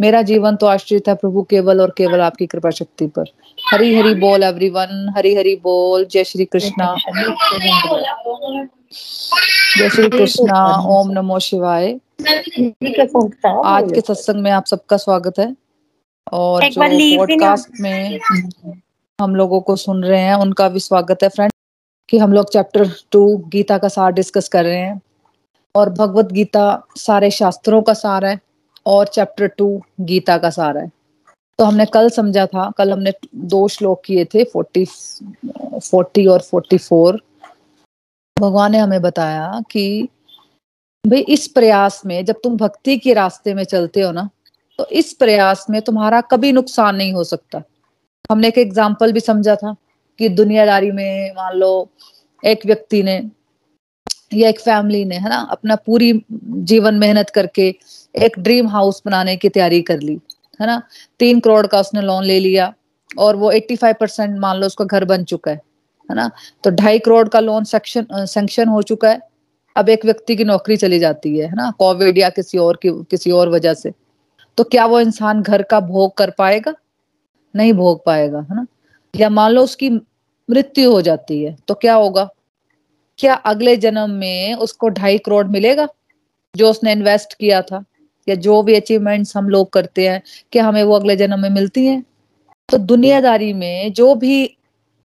[0.00, 3.24] मेरा जीवन तो आश्रित है प्रभु केवल और केवल आपकी कृपा शक्ति पर।
[3.72, 6.94] हरी हरी बोल एवरीवन हरी हरी बोल। जय श्री कृष्णा।
[9.78, 11.92] जय श्री कृष्णा। ओम नमो शिवाय।
[13.64, 15.56] आज के सत्संग में आप सबका स्वागत है।
[16.32, 16.80] और जो
[17.18, 18.18] पॉडकास्ट में
[19.20, 21.52] हम लोगों को सुन रहे हैं उनका भी स्वागत है। फ्रेंड
[22.08, 25.00] कि हम लोग चैप्टर टू गीता का सार डिस्कस कर रहे हैं।
[25.76, 28.47] और भगवत गीता सारे शास्त्रों का सार है।
[28.88, 29.66] और चैप्टर टू
[30.02, 30.90] गीता का सार है।
[31.58, 36.78] तो हमने कल समझा था, कल हमने दो श्लोक किए थे फोर्टी फोर्टी और फोर्टी
[36.78, 37.20] फोर
[38.36, 40.08] भगवान ने हमें बताया कि
[41.04, 44.28] भाई इस प्रयास में, जब तुम भक्ति के रास्ते में चलते हो ना
[44.78, 47.62] तो इस प्रयास में तुम्हारा कभी नुकसान नहीं हो सकता।
[48.30, 49.74] हमने एक एग्ज़ाम्पल भी समझा था
[50.18, 51.88] कि दुनियादारी में मान लो
[52.42, 53.16] एक व्यक्ति ने
[54.34, 57.70] या एक फैमिली ने, है ना, अपना पूरी जीवन मेहनत करके
[58.14, 60.18] एक ड्रीम हाउस बनाने की तैयारी कर ली,
[60.60, 60.82] है ना?
[61.20, 62.72] तीन करोड़ का उसने लोन ले लिया
[63.18, 65.60] और वो एट्टी फाइव परसेंट मान लो उसका घर बन चुका है
[66.08, 66.30] है ना?
[66.64, 69.20] तो ढाई करोड़ का लोन सेक्शन सेंक्शन हो चुका है।
[69.76, 71.70] अब एक व्यक्ति की नौकरी चली जाती है है ना?
[71.78, 73.92] कोविड या किसी और की, किसी और वजह से।
[74.58, 76.74] तो क्या वो इंसान घर का भोग कर पाएगा?
[77.54, 78.66] नहीं भोग पाएगा, है ना?
[79.14, 79.90] या मान लो उसकी
[80.48, 82.28] मृत्यु हो जाती है तो क्या होगा?
[83.18, 85.86] क्या अगले जन्म में उसको ढाई करोड़ मिलेगा
[86.54, 87.84] जो उसने इन्वेस्ट किया था?
[88.28, 90.22] या जो भी अचीवमेंट्स हम लोग करते हैं
[90.52, 92.02] क्या हमें वो अगले जन्म में मिलती हैं।
[92.68, 94.56] तो दुनियादारी में जो भी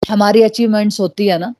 [0.02, 1.54] हमारी अचीवमेंट्स होती है ना,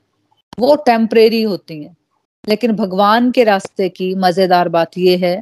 [0.59, 1.97] वो टेम्परेरी होती हैं।
[2.45, 5.37] लेकिन भगवान के रास्ते की मज़ेदार बात यह है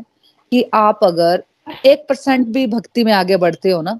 [0.52, 1.44] कि आप अगर
[1.86, 3.98] एक परसेंट भी भक्ति में आगे बढ़ते हो ना,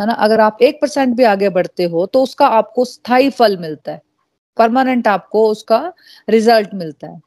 [0.00, 3.56] है ना, अगर आप एक परसेंट भी आगे बढ़ते हो तो उसका आपको स्थायी फल
[3.56, 4.00] मिलता है।
[4.56, 5.92] परमानेंट आपको उसका
[6.28, 7.20] रिज़ल्ट मिलता है।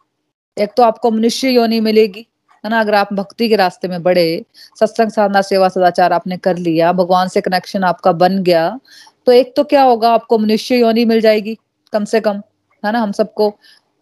[0.58, 2.28] एक तो आपको मनुष्य योनि मिलेगी
[2.66, 4.44] है ना, अगर आप भक्ति के रास्ते में बढ़े
[4.80, 8.80] सत्संग साधना, सेवा सदाचार आपने कर लिया, भगवान से कनेक्शन आपका बन गया
[9.28, 11.58] तो एक तो क्या होगा, आपको मनुष्य योनि मिल जाएगी,
[11.94, 12.42] कम से कम,
[12.84, 13.54] है ना, हम सबको।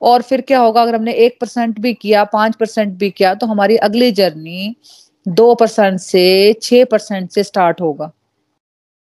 [0.02, 3.48] और फिर क्या होगा, अगर हमने एक परसेंट भी किया, पाँच परसेंट भी किया तो
[3.48, 4.76] हमारी अगली जर्नी
[5.26, 8.12] दो परसेंट से छह परसेंट से स्टार्ट होगा,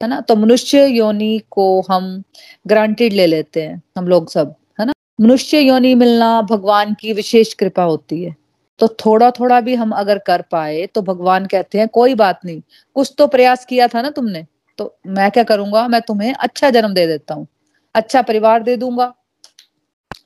[0.00, 2.22] है ना। तो मनुष्य योनि को हम
[2.66, 7.54] ग्रांटेड ले लेते हैं, हम लोग सब, है ना। मनुष्य योनि मिलना भगवान की विशेष
[7.54, 8.34] कृपा होती है।
[8.80, 12.60] तो थोड़ा थोड़ा भी हम अगर कर पाए तो भगवान कहते हैं, कोई बात नहीं,
[12.96, 14.46] कुछ तो प्रयास किया था ना तुमने
[14.78, 15.86] तो मैं क्या करूँगा?
[15.88, 17.46] मैं तुम्हें अच्छा जन्म दे देता हूँ
[17.94, 19.12] अच्छा परिवार दे दूँगा।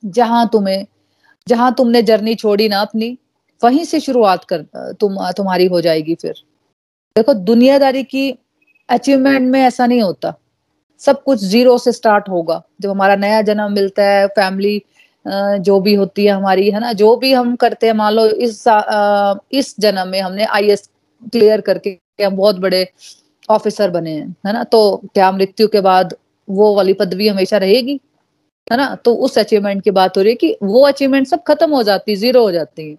[0.07, 0.87] जहाँ तुम्हें,
[1.47, 3.17] जहाँ तुमने जर्नी छोड़ी ना अपनी,
[3.63, 4.63] वहीं से शुरुआत कर,
[4.93, 6.35] तुम, तुम्हारी हो जाएगी फिर।
[7.17, 8.31] देखो, दुनियादारी की
[8.89, 10.35] अचीवमेंट में ऐसा नहीं होता।
[11.01, 14.83] सब कुछ ज़ीरो से स्टार्ट होगा। जब हमारा नया जन्म मिलता है फैमिली
[15.27, 16.93] जो भी होती है हमारी, है ना?
[16.95, 18.65] जो भी हम करते हैं, मान लो इस
[19.53, 20.77] इस जन्म में हमने आई
[21.23, 22.87] क्लियर करके हम बहुत बड़े
[23.49, 24.65] ऑफिसर बने हैं, है ना?
[24.65, 26.15] तो क्या मृत्यु के बाद
[26.49, 28.01] वो वाली पदवी हमेशा रहेगी,
[28.67, 28.95] है ना?
[28.97, 32.17] तो उस अचीवमेंट की बात हो रही है कि वो अचीवमेंट सब खत्म हो जाती
[32.17, 32.97] ज़ीरो हो जाती है।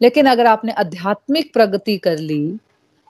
[0.00, 2.58] लेकिन अगर आपने आध्यात्मिक प्रगति कर ली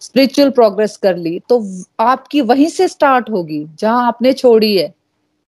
[0.03, 1.63] स्पिरिचुअल प्रोग्रेस कर ली तो
[2.01, 4.93] आपकी वहीं से स्टार्ट होगी, जहाँ आपने छोड़ी है।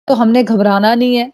[0.07, 1.31] तो हमने घबराना नहीं है।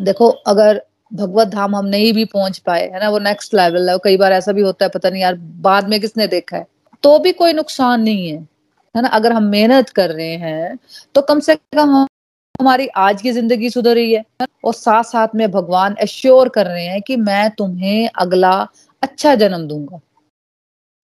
[0.00, 3.96] देखो, अगर भगवत धाम हम नहीं भी पहुँच पाए, है ना, वो नेक्स्ट लेवल है
[4.04, 6.66] कई बार ऐसा भी होता है, पता नहीं यार, बाद में किसने देखा है
[7.02, 8.38] तो भी कोई नुकसान नहीं है
[8.94, 10.78] है ना, अगर हम मेहनत कर रहे हैं
[11.14, 12.06] तो कम से कम हम,
[12.60, 14.24] हमारी आज की ज़िंदगी सुधर रही है,
[14.64, 18.52] और साथ साथ में भगवान एश्योर कर रहे हैं कि मैं तुम्हें अगला
[19.02, 19.98] अच्छा जन्म दूँगा।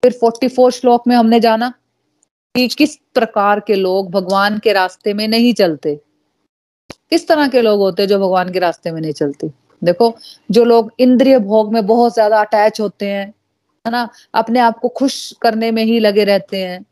[0.03, 1.69] फिर फोर्टी फोर श्लोक में हमने जाना
[2.55, 5.99] कि किस प्रकार के लोग भगवान के रास्ते में नहीं चलते।
[6.89, 9.51] किस तरह के लोग होते हैं जो भगवान के रास्ते में नहीं चलते?
[9.83, 10.15] देखो,
[10.51, 13.25] जो लोग इंद्रिय भोग में बहुत ज़्यादा अटैच होते हैं,
[13.85, 16.85] है ना, अपने आप को खुश करने में ही लगे रहते हैं,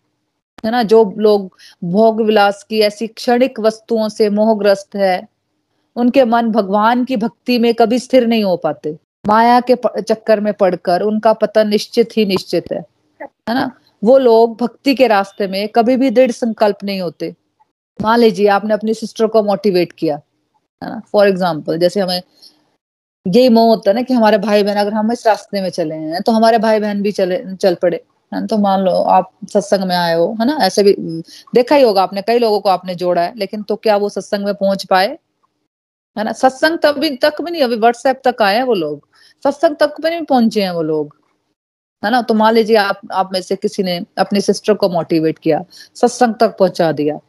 [0.65, 5.27] है ना, जो लोग भोग विलास की ऐसी क्षणिक वस्तुओं से मोहग्रस्त है,
[5.95, 8.97] उनके मन भगवान की भक्ति में कभी स्थिर नहीं हो पाते।
[9.27, 12.79] माया के चक्कर में पड़कर उनका पतन निश्चित ही निश्चित है
[13.21, 13.71] है ना।
[14.03, 17.33] वो लोग भक्ति के रास्ते में कभी भी दृढ़ संकल्प नहीं होते।
[17.99, 20.15] मान लीजिए आपने अपनी सिस्टर को मोटिवेट किया,
[20.81, 21.01] है ना?
[21.11, 22.21] फॉर एग्ज़ाम्पल जैसे हमें
[23.25, 25.95] यही मोह होता है ना कि हमारे भाई बहन अगर हम इस रास्ते में चले
[25.95, 27.97] हैं तो हमारे भाई बहन भी चले, चल पड़े,
[28.31, 28.45] है ना?
[28.47, 30.57] तो मान लो आप सत्संग में आए हो, है ना?
[30.61, 30.93] ऐसे भी
[31.55, 34.45] देखा ही होगा आपने, कई लोगों को आपने जोड़ा है, लेकिन तो क्या वो सत्संग
[34.45, 35.07] में पहुँच पाए?
[36.17, 36.31] है ना?
[36.33, 39.07] सत्संग तभी, तक भी नहीं, अभी व्हाट्सएप तक आए हैं वो लोग।
[39.45, 41.15] सत्संग तक भी नहीं पहुँचे हैं वो लोग,
[42.03, 42.21] है ना?
[42.21, 45.63] तो मान लीजिए आप आप में से किसी ने अपनी सिस्टर को मोटिवेट किया,
[45.95, 47.19] सत्संग तक पहुँचा दिया।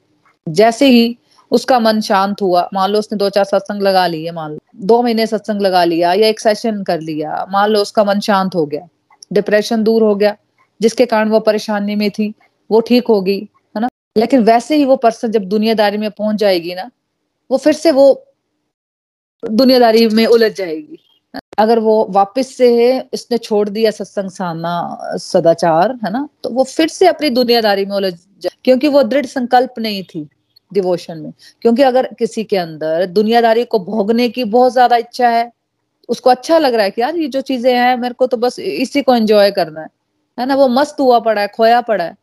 [0.49, 1.19] जैसे ही
[1.51, 5.03] उसका मन शांत हुआ, मान लो उसने दो चार सत्संग लगा लिए, मान लो, दो
[5.03, 8.67] महीने सत्संग लगा लिया या एक सेशन कर लिया, मान लो उसका मन शांत हो
[8.67, 8.89] गया
[9.33, 10.37] डिप्रेशन दूर हो गया,
[10.81, 12.35] जिसके कारण वो परेशानी में थी,
[12.71, 13.89] वो ठीक होगी है ना?
[14.19, 16.91] लेकिन वैसे ही वो पर्सन जब दुनियादारी में पहुँच जाएगी ना,
[17.51, 18.27] वो फिर से वो
[19.51, 20.99] दुनियादारी में उलझ जाएगी।
[21.59, 26.29] अगर वो वापस से इसने छोड़ दिया सत्संग साना सदाचार, है ना?
[26.43, 30.29] तो वो फिर से अपनी दुनियादारी में उलझ जाए क्योंकि वो दृढ़ संकल्प नहीं थी।
[30.73, 31.33] डिवोशन में।
[31.63, 35.51] क्योंकि अगर किसी के अंदर दुनियादारी को भोगने की बहुत ज़्यादा इच्छा है,
[36.09, 38.59] उसको अच्छा लग रहा है कि यार ये जो चीज़ें हैं, मेरे को तो बस
[38.59, 39.89] इसी को एंजॉय करना है।
[40.39, 40.55] है ना?
[40.55, 42.17] वो मस्त हुआ पड़ा है, खोया पड़ा है।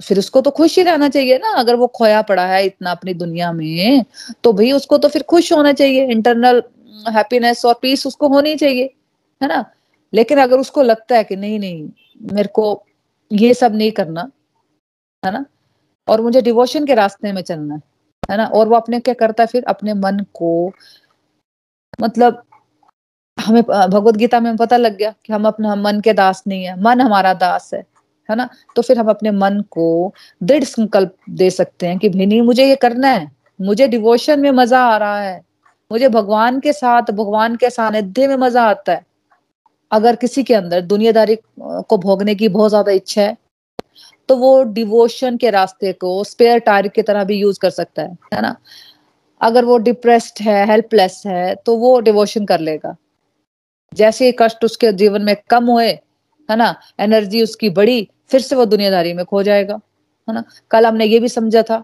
[0.00, 3.14] फिर उसको तो खुश ही रहना चाहिए ना। अगर वो खोया पड़ा है इतना अपनी
[3.14, 4.04] दुनिया में
[4.44, 6.62] तो भाई उसको तो फिर खुश होना चाहिए। इंटरनल
[7.08, 8.84] हैप्पीनेस और पीस उसको होनी चाहिए।
[9.40, 9.64] है ना?
[10.12, 11.88] लेकिन अगर उसको लगता है कि नहीं नहीं,
[12.32, 12.84] मेरे को
[13.30, 14.30] ये सब नहीं करना,
[15.22, 15.44] है ना?
[16.08, 17.80] और मुझे डिवोशन के रास्ते में चलना है
[18.30, 18.44] है ना?
[18.46, 19.64] और वो अपने क्या करता है फिर?
[19.64, 20.72] अपने मन को
[22.00, 22.42] मतलब
[23.38, 26.80] हमें भगवत गीता में पता लग गया कि हम अपना मन के दास नहीं है,
[26.82, 27.84] मन हमारा दास है
[28.28, 28.48] है ना?
[28.76, 30.12] तो फिर हम अपने मन को
[30.42, 33.30] दृढ़ संकल्प दे सकते हैं कि भाई नहीं, मुझे ये करना है,
[33.60, 35.40] मुझे डिवोशन में मज़ा आ रहा है,
[35.90, 39.04] मुझे भगवान के साथ, भगवान के सानिध्य में मज़ा आता है।
[39.92, 43.36] अगर किसी के अंदर दुनियादारी को भोगने की बहुत ज़्यादा इच्छा है
[44.28, 48.16] तो वो डिवोशन के रास्ते को स्पेयर टायर की तरह भी यूज़ कर सकता है
[48.34, 48.56] है ना?
[49.40, 52.96] अगर वो डिप्रेस्ड है हेल्पलेस है तो वो डिवोशन कर लेगा।
[53.92, 55.88] जैसे कष्ट उसके जीवन में कम हुए,
[56.48, 56.74] है ना?
[57.00, 59.74] एनर्जी उसकी बढ़ी फिर से वो दुनियादारी में खो जाएगा,
[60.28, 60.44] है ना?
[60.70, 61.82] कल हमने ये भी समझा था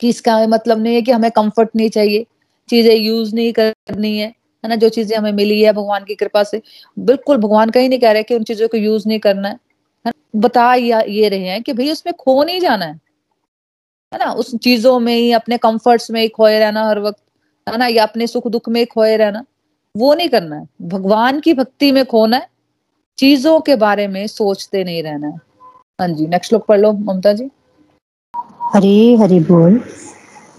[0.00, 2.26] कि इसका मतलब नहीं है कि हमें कंफर्ट नहीं चाहिए,
[2.68, 4.26] चीज़ें यूज़ नहीं करनी है
[4.64, 4.76] है ना?
[4.76, 6.60] जो चीज़ें हमें मिली है भगवान की कृपा से,
[7.00, 9.58] बिल्कुल भगवान कहीं नहीं कह रहे कि उन चीज़ों को यूज़ नहीं करना है।
[10.36, 13.00] बता ये रहे हैं कि भाई उसमें खो नहीं जाना है।
[14.14, 14.32] है ना?
[14.32, 17.22] उस चीज़ों में ही, अपने कंफर्ट्स में ही खोए रहना हर वक्त।
[17.68, 17.86] है ना?
[17.86, 19.44] या अपने सुख दुख में खोए रहना।
[19.96, 22.48] वो नहीं करना है। भगवान की भक्ति में खोना है।
[23.18, 25.36] चीज़ों के बारे में सोचते नहीं रहना है।
[26.00, 27.50] हाँ जी नेक्स्ट लोग पढ़ लो, ममता जी।
[28.62, 29.84] हरी हरी बोल।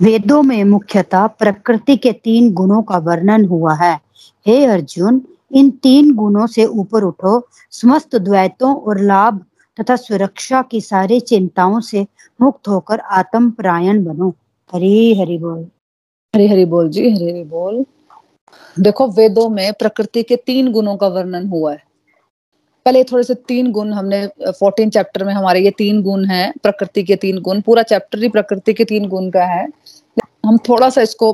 [0.01, 3.99] वेदों में मुख्यतः प्रकृति के तीन गुणों का वर्णन हुआ है।
[4.47, 5.21] हे अर्जुन,
[5.51, 9.45] इन तीन गुणों से ऊपर उठो। समस्त द्वैतों और लाभ
[9.77, 12.05] तथा सुरक्षा की सारी चिंताओं से
[12.41, 14.29] मुक्त होकर आत्म प्रायण बनो।
[14.73, 15.63] हरी हरि बोल।
[16.35, 17.85] हरी हरि बोल जी हरी हरी बोल।
[18.79, 21.83] देखो वेदों में प्रकृति के तीन गुणों का वर्णन हुआ है।
[22.85, 24.25] पहले थोड़े से तीन गुण हमने
[24.59, 28.29] फोर्टीन चैप्टर में हमारे ये तीन गुण हैं प्रकृति के तीन गुण पूरा चैप्टर ही
[28.29, 29.67] प्रकृति के तीन गुण का है।
[30.45, 31.31] हम थोड़ा सा इसको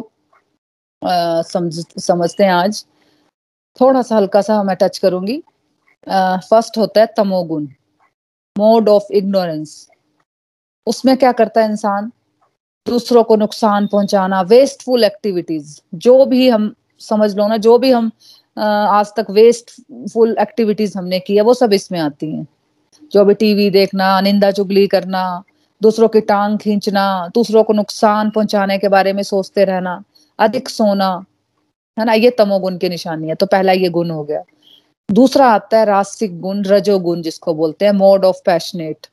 [1.01, 2.85] आ, समझ समझते हैं आज।
[3.81, 5.41] थोड़ा सा हल्का सा मैं टच करूँगी।
[6.09, 7.67] फ़र्स्ट होता है तमोगुण।
[8.59, 9.87] Mode of ignorance.
[10.87, 12.11] उसमें क्या करता है इंसान?
[12.85, 18.11] दूसरों को नुकसान पहुंचाना वेस्टफुल एक्टिविटीज़ जो भी हम, समझ लो ना, जो भी हम
[18.57, 22.47] आज तक वेस्टफुल एक्टिविटीज़ हमने की है, वो सब इसमें आती हैं।
[23.11, 25.43] जो भी टीवी देखना, निंदा चुगली करना,
[25.81, 30.03] दूसरों की टांग खींचना, दूसरों को नुकसान पहुँचाने के बारे में सोचते रहना,
[30.39, 31.25] अधिक सोना,
[31.97, 32.13] है ना?
[32.13, 34.43] ये तमोगुण की निशानी है तो पहला ये गुण हो गया।
[35.09, 39.07] दूसरा आता है रासिक गुण रजोगुण जिसको बोलते हैं, मोड ऑफ़ पैशनेट।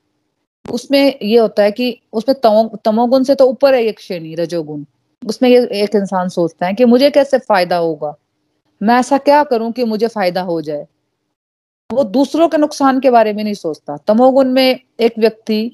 [0.70, 4.84] उसमें ये होता है कि उसमें तमो तमोगुण से तो ऊपर है एक श्रेणी रजोगुण
[5.22, 8.14] उसमें ये एक इंसान सोचता है कि मुझे कैसे फ़ायदा होगा?
[8.82, 10.86] मैं ऐसा क्या करूँ कि मुझे फ़ायदा हो जाए?
[11.92, 15.70] वो दूसरों के नुकसान के बारे में नहीं सोचता। तमोगुण में एक व्यक्ति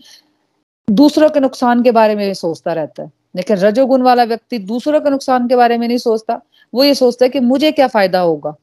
[0.90, 5.10] दूसरों के नुकसान के बारे में सोचता रहता है। लेकिन रजोगुण वाला व्यक्ति दूसरों के
[5.10, 6.40] नुकसान के बारे में नहीं सोचता।
[6.74, 8.54] वो ये सोचता है कि मुझे क्या फ़ायदा होगा?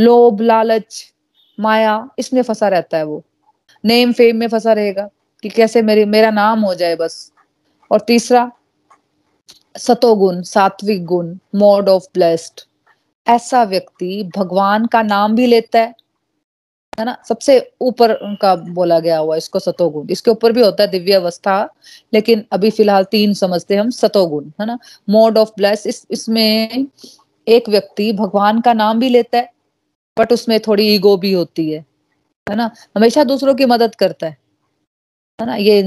[0.00, 1.12] लोभ, लालच,
[1.60, 3.22] माया, इसमें फंसा रहता है वो।
[3.84, 5.08] नेम फेम में फंसा रहेगा
[5.42, 7.32] कि कैसे मेरे, मेरा नाम हो जाए बस।
[7.90, 8.52] और तीसरा,
[9.78, 12.60] सतोगुण, सात्विक गुण, मोड ऑफ़ ब्लेस्ड।
[13.28, 15.94] ऐसा व्यक्ति भगवान का नाम भी लेता है
[16.98, 17.16] है ना?
[17.28, 21.68] सबसे ऊपर का बोला गया हुआ इसको सतोगुण। इसके ऊपर भी होता है दिव्य अवस्था,
[22.14, 24.78] लेकिन अभी फ़िलहाल तीन समझते हैं हम, सतोगुण, है ना?
[25.10, 26.86] मोड ऑफ़ ब्लेस इस, इसमें
[27.48, 29.52] एक व्यक्ति भगवान का नाम भी लेता है
[30.16, 31.84] बट उसमें थोड़ी ईगो भी होती है
[32.46, 32.70] है ना?
[32.96, 34.36] हमेशा दूसरों की मदद करता है
[35.38, 35.54] है ना?
[35.56, 35.78] ये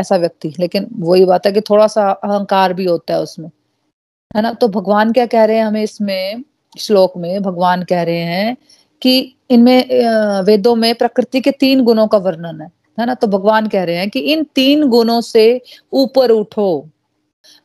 [0.00, 3.48] ऐसा व्यक्ति, लेकिन वही बात है कि थोड़ा सा अहंकार भी होता है उसमें,
[4.30, 4.52] है ना?
[4.52, 6.44] तो भगवान क्या कह रहे हैं हमें इसमें,
[6.78, 8.56] श्लोक में, भगवान कह रहे हैं
[9.02, 9.18] कि
[9.50, 13.14] इनमें वेदों में प्रकृति के तीन गुणों का वर्णन है है ना?
[13.14, 15.60] तो भगवान कह रहे हैं कि इन तीन गुणों से
[15.92, 16.68] ऊपर उठो।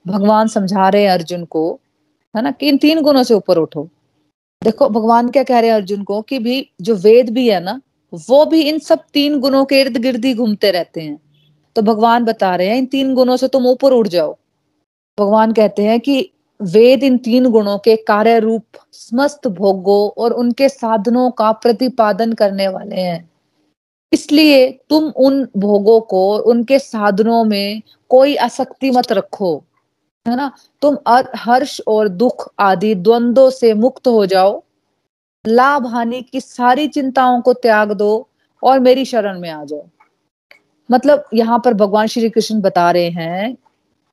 [0.06, 1.63] भगवान समझा रहे हैं अर्जुन को,
[2.36, 2.51] है ना?
[2.51, 3.88] कि इन तीन गुणों से ऊपर उठो।
[4.63, 7.82] देखो, भगवान क्या कह रहे हैं अर्जुन को कि भी जो वेद भी है ना,
[8.13, 11.20] वो भी इन सब तीन गुणों के इर्द गिर्द ही घूमते रहते हैं।
[11.75, 14.38] तो भगवान बता रहे हैं, इन तीन गुणों से तुम ऊपर उड़ जाओ।
[15.20, 20.70] भगवान कहते हैं कि वेद इन तीन गुणों के कार्य रूप समस्त भोगों और उनके
[20.70, 23.30] साधनों का प्रतिपादन करने वाले हैं।
[24.13, 29.63] इसलिए तुम उन भोगों को उनके साधनों में कोई आसक्ति मत रखो।
[30.28, 30.51] है ना?
[30.82, 30.98] तुम
[31.36, 34.63] हर्ष और दुख आदि द्वंद्वों से मुक्त हो जाओ।
[35.48, 38.30] लाभ हानि की सारी चिंताओं को त्याग दो
[38.63, 39.88] और मेरी शरण में आ जाओ।
[40.92, 43.58] मतलब यहाँ पर भगवान श्री कृष्ण बता रहे हैं,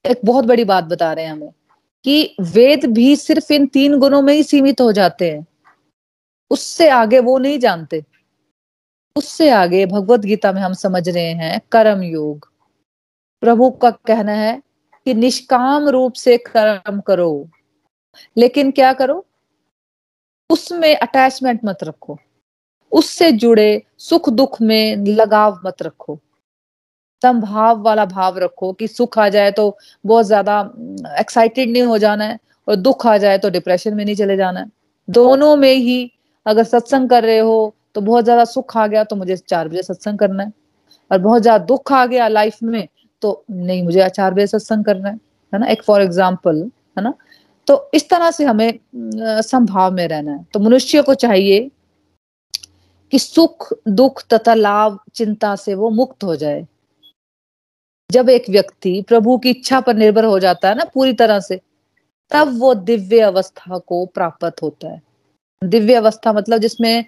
[0.05, 1.51] एक बहुत बड़ी बात बता रहे हैं हमें,
[2.05, 5.47] कि वेद भी सिर्फ़ इन तीन गुणों में ही सीमित हो जाते हैं।
[6.51, 8.05] उससे आगे वो नहीं जानते।
[9.17, 12.51] उससे आगे भगवत गीता में हम समझ रहे हैं, कर्म योग।
[13.41, 14.63] प्रभु का कहना है
[15.09, 17.49] कि निष्काम रूप से कर्म करो।
[18.37, 19.25] लेकिन क्या करो?
[20.51, 22.19] उसमें अटैचमेंट मत रखो।
[22.93, 26.19] उससे जुड़े सुख दुख में लगाव मत रखो।
[27.23, 30.61] संभाव वाला भाव रखो कि सुख आ जाए तो बहुत ज़्यादा
[31.21, 32.39] एक्साइटेड नहीं हो जाना है
[32.69, 34.71] और दुख आ जाए तो डिप्रेशन में नहीं चले जाना है।
[35.09, 36.11] दोनों में ही
[36.47, 39.83] अगर सत्संग कर रहे हो तो बहुत ज़्यादा सुख आ गया तो मुझे चार बजे
[39.85, 40.53] सत्संग करना है।
[41.11, 42.87] और बहुत ज़्यादा दुख आ गया लाइफ में
[43.23, 45.19] तो नहीं, मुझे चार बजे सत्संग करना है
[45.53, 45.67] है ना?
[45.67, 46.63] एक फॉर एग्ज़ाम्पल
[46.99, 47.15] है ना?
[47.67, 48.79] तो इस तरह से हमें
[49.43, 51.71] संभाव में रहना है। तो मनुष्य को चाहिए
[53.13, 56.67] कि सुख, दुख तथा लाभ, चिंता से वो मुक्त हो जाए।
[58.11, 61.61] जब एक व्यक्ति प्रभु की इच्छा पर निर्भर हो जाता है ना, पूरी तरह से,
[62.31, 65.01] तब वो दिव्य अवस्था को प्राप्त होता है।
[65.63, 67.05] दिव्य अवस्था मतलब जिसमें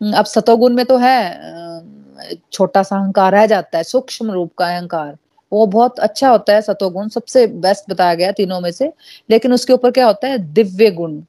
[0.00, 5.16] अब सतोगुण में तो है छोटा सा अहंकार रह जाता है, सूक्ष्म रूप का अहंकार।
[5.52, 8.92] वो बहुत अच्छा होता है सतोगुण सबसे बेस्ट बताया गया तीनों में से।
[9.30, 10.38] लेकिन उसके ऊपर क्या होता है?
[10.54, 11.20] दिव्य गुण।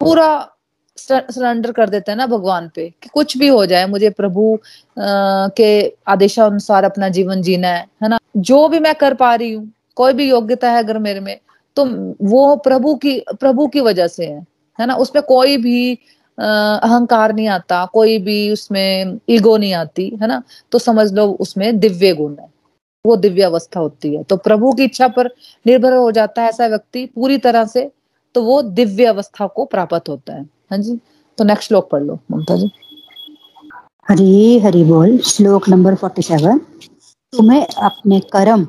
[0.00, 0.50] पूरा
[0.98, 5.48] सरेंडर कर देते हैं ना भगवान पे कि कुछ भी हो जाए मुझे प्रभु आ,
[5.48, 8.18] के आदेशानुसार अपना जीवन जीना है है ना?
[8.36, 11.38] जो भी मैं कर पा रही हूँ कोई भी योग्यता है अगर मेरे में
[11.76, 11.84] तो
[12.24, 14.46] वो प्रभु की प्रभु की वजह से है
[14.78, 14.94] है ना?
[14.94, 15.92] उसमें कोई भी
[16.38, 20.42] अहंकार नहीं आता कोई भी उसमें ईगो नहीं आती है ना?
[20.72, 22.48] तो समझ लो उसमें दिव्य गुण है।
[23.04, 25.28] वो दिव्य अवस्था होती है। तो प्रभु की इच्छा पर
[25.66, 27.90] निर्भर हो जाता है ऐसा व्यक्ति पूरी तरह से
[28.34, 30.98] तो वो दिव्य अवस्था को प्राप्त होता है। हाँ जी
[31.38, 32.70] तो नेक्स्ट श्लोक पढ़ लो, ममता जी।
[34.06, 36.58] हरी, हरि बोल, श्लोक नंबर फोर्टी सेवन
[37.32, 38.66] तुम्हें अपने कर्म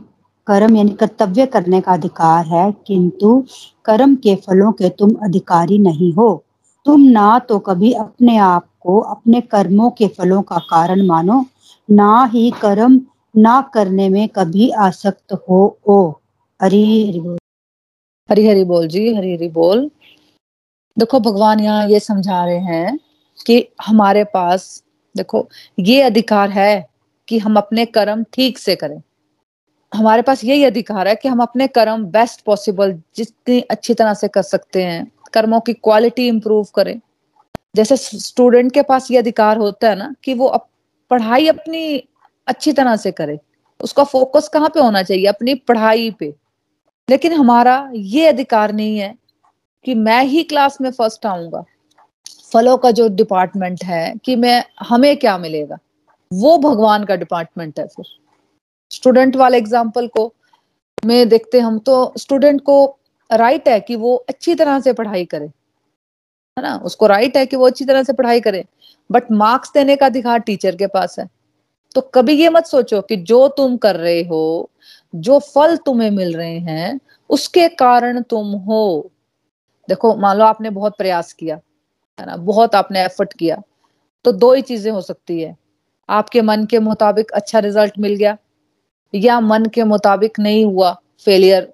[0.48, 3.44] कर्म यानी कर्तव्य करने का अधिकार है, किंतु
[3.86, 6.44] कर्म के फलों के तुम अधिकारी नहीं हो।
[6.86, 11.46] तुम ना तो कभी अपने आप को अपने कर्मों के फलों का कारण मानो,
[11.90, 13.00] ना ही कर्म
[13.36, 16.10] ना करने में कभी आसक्त हो ओ।
[16.60, 17.38] हरी हरि बोल।
[18.30, 19.90] हरी हरि बोल जी हरी हरि बोल।
[20.98, 23.00] देखो भगवान यहाँ ये समझा रहे हैं
[23.46, 24.84] कि हमारे पास
[25.16, 25.48] देखो
[25.80, 26.88] ये अधिकार है
[27.28, 29.02] कि हम अपने कर्म ठीक से करें।
[29.94, 34.28] हमारे पास यही अधिकार है कि हम अपने कर्म बेस्ट पॉसिबल जितनी अच्छी तरह से
[34.28, 37.00] कर सकते हैं कर्मों की क्वालिटी इंप्रूव करें।
[37.76, 40.68] जैसे स्टूडेंट के पास ये अधिकार होता है ना कि वो अप,
[41.12, 42.04] पढ़ाई अपनी
[42.48, 43.38] अच्छी तरह से करे।
[43.80, 45.26] उसका फोकस कहाँ पे होना चाहिए?
[45.26, 46.34] अपनी पढ़ाई पे।
[47.08, 49.14] लेकिन हमारा ये अधिकार नहीं है
[49.86, 51.64] कि मैं ही क्लास में फ़र्स्ट आऊँगा।
[52.54, 55.78] फलों का जो डिपार्टमेंट है कि मैं, हमें क्या मिलेगा?
[56.32, 58.06] वो भगवान का डिपार्टमेंट है फिर।
[58.92, 60.34] स्टूडेंट वाले एग्ज़ाम्पल को
[61.06, 62.98] में देखते हम तो स्टूडेंट को
[63.30, 66.76] राइट है कि वो अच्छी तरह से पढ़ाई करे। है ना?
[66.76, 68.64] उसको राइट है कि वो अच्छी तरह से पढ़ाई करे।
[69.10, 71.28] बट मार्क्स देने का अधिकार टीचर के पास है।
[71.96, 74.70] तो कभी ये मत सोचो कि जो तुम कर रहे हो,
[75.14, 77.00] जो फल तुम्हें मिल रहे हैं,
[77.30, 79.12] उसके कारण तुम हो।
[79.88, 81.56] देखो, मान लो आपने बहुत प्रयास किया,
[82.18, 82.36] है ना?
[82.38, 83.62] बहुत आपने एफर्ट किया
[84.26, 85.56] तो दो ही चीज़ें हो सकती है।
[86.10, 88.38] आपके मन के मुताबिक अच्छा रिज़ल्ट मिल गया,
[89.14, 90.92] या मन के मुताबिक नहीं हुआ
[91.26, 91.72] फेलियर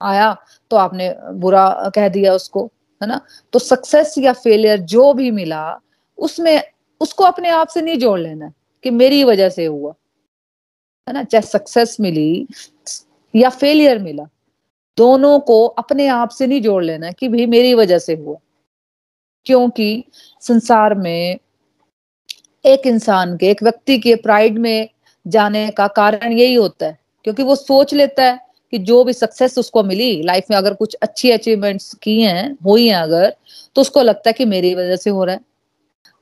[0.00, 0.36] आया
[0.70, 2.64] तो आपने बुरा कह दिया उसको,
[3.00, 3.20] है ना?
[3.52, 5.80] तो सक्सेस या फेलियर जो भी मिला,
[6.18, 6.62] उसमें,
[7.00, 8.50] उसको अपने आप से नहीं जोड़ लेना
[8.82, 9.94] कि मेरी वजह से हुआ।
[11.08, 11.24] है ना?
[11.24, 12.46] चाहे सक्सेस मिली
[13.36, 14.24] या फेलियर मिला,
[14.98, 18.36] दोनों को अपने आप से नहीं जोड़ लेना कि भाई मेरी वजह से हुआ।
[19.44, 20.04] क्योंकि
[20.40, 21.38] संसार में
[22.66, 24.88] एक इंसान के, एक व्यक्ति के प्राइड में
[25.26, 29.58] जाने का कारण यही होता है। क्योंकि वो सोच लेता है कि जो भी सक्सेस
[29.58, 33.36] उसको मिली लाइफ में अगर कुछ अच्छी अचीवमेंट्स की हैं, हुई हैं अगर
[33.74, 35.40] तो उसको लगता है कि मेरी वजह से हो रहा है।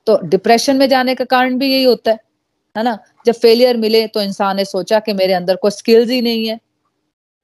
[0.06, 2.18] तो डिप्रेशन में जाने का कारण भी यही होता है।
[2.76, 2.98] है ना?
[3.26, 6.60] जब फेलियर मिले तो इंसान ने सोचा कि मेरे अंदर कोई स्किल्स ही नहीं है।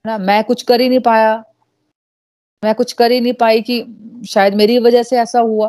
[0.07, 0.19] ना?
[0.19, 1.45] मैं कुछ कर ही नहीं पाया।
[2.65, 3.87] मैं कुछ कर ही नहीं पाई कि
[4.29, 5.67] शायद मेरी वजह से ऐसा हुआ।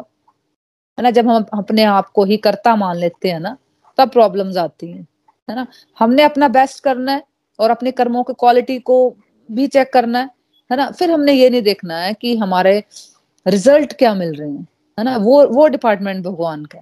[1.00, 1.12] है ना?
[1.12, 3.58] जब हम अपने आप को ही करता मान लेते हैं ना,
[3.98, 5.08] तब प्रॉब्लम्स आती हैं।
[5.50, 5.67] है ना?
[6.00, 7.24] हमने अपना बेस्ट करना है
[7.60, 9.15] और अपने कर्मों की क्वालिटी को
[9.51, 10.29] भी चेक करना है।
[10.72, 10.91] है ना?
[10.91, 12.84] फिर हमने ये नहीं देखना है कि हमारे
[13.48, 14.67] रिज़ल्ट क्या मिल रहे हैं।
[15.00, 15.17] है ना?
[15.17, 16.79] वो वो डिपार्टमेंट भगवान का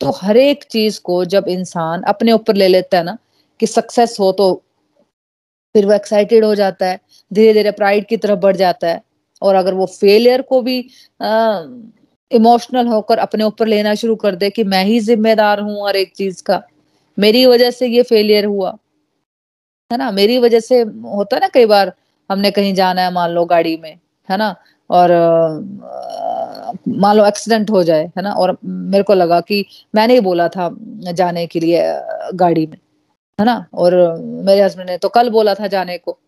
[0.00, 3.16] तो हर एक चीज़ को जब इंसान अपने ऊपर ले लेता है ना,
[3.60, 4.52] कि सक्सेस हो तो
[5.74, 6.98] फिर वो एक्साइटेड हो जाता है
[7.30, 9.00] धीरे धीरे प्राइड की तरफ़ बढ़ जाता है।
[9.42, 10.78] और अगर वो फेलियर को भी
[12.30, 16.12] इमोशनल होकर अपने ऊपर लेना शुरू कर दे कि मैं ही जिम्मेदार हूँ हर एक
[16.16, 16.62] चीज़ का,
[17.18, 18.76] मेरी वजह से ये फेलियर हुआ।
[19.90, 20.10] है ना?
[20.10, 21.92] मेरी वजह से होता है ना कई बार,
[22.30, 24.54] हमने कहीं जाना है, मान लो गाड़ी में, है ना?
[24.90, 25.10] और
[26.88, 28.32] मान लो एक्सीडेंट हो जाए, है ना?
[28.32, 29.64] और मेरे को लगा कि
[29.94, 30.70] मैंने ही बोला था
[31.12, 31.82] जाने के लिए
[32.34, 32.76] गाड़ी में,
[33.38, 33.64] है ना?
[33.74, 36.18] और मेरे हस्बैंड ने तो कल बोला था जाने को।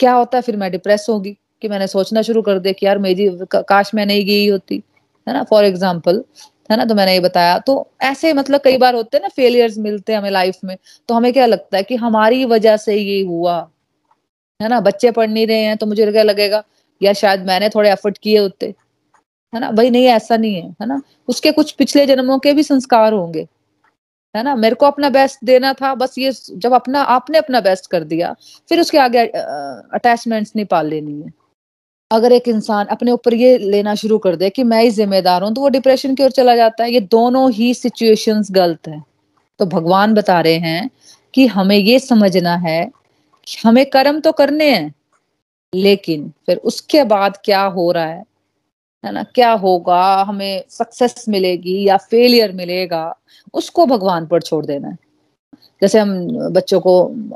[0.00, 0.42] क्या होता है?
[0.42, 4.06] फिर मैं डिप्रेस होगी कि मैंने सोचना शुरू कर दिया कि यार मेरी काश मैं
[4.06, 4.82] नहीं गई होती,
[5.26, 5.42] है ना?
[5.44, 6.24] फॉर एग्ज़ाम्पल
[6.70, 6.84] है ना?
[6.84, 10.18] तो मैंने ये बताया। तो ऐसे मतलब कई बार होते हैं ना फेलियर्स मिलते हैं
[10.20, 10.76] हमें लाइफ में।
[11.08, 13.58] तो हमें क्या लगता है कि हमारी वजह से ये हुआ,
[14.60, 14.80] है ना?
[14.80, 16.62] बच्चे पढ़ नहीं रहे हैं तो मुझे क्या लगेगा
[17.02, 18.74] या शायद मैंने थोड़े एफर्ट किए होते।
[19.52, 19.70] है ना?
[19.70, 21.00] भाई नहीं, ऐसा नहीं है है ना?
[21.28, 23.46] उसके कुछ पिछले जन्मों के भी संस्कार होंगे।
[24.34, 24.54] है ना?
[24.54, 28.34] मेरे को अपना बेस्ट देना था, बस ये जब अपना, आपने अपना बेस्ट कर दिया,
[28.68, 31.32] फिर उसके आगे अटैचमेंट्स नहीं पाल लेनी है।
[32.10, 35.54] अगर एक इंसान अपने ऊपर ये लेना शुरू कर दे कि मैं ही जिम्मेदार हूँ
[35.54, 39.02] तो वो डिप्रेशन की ओर चला जाता है। ये दोनों ही सिचुएशंस गलत है।
[39.60, 40.90] तो भगवान बता रहे हैं
[41.34, 42.90] कि हमें ये समझना है
[43.64, 44.94] हमें कर्म तो करने हैं
[45.72, 48.24] लेकिन फिर उसके बाद क्या हो रहा है?
[49.04, 49.22] है ना?
[49.24, 50.22] क्या होगा?
[50.22, 53.14] हमें सक्सेस मिलेगी या फेलियर मिलेगा?
[53.54, 54.98] उसको भगवान पर छोड़ देना है।
[55.82, 56.92] जैसे हम बच्चों को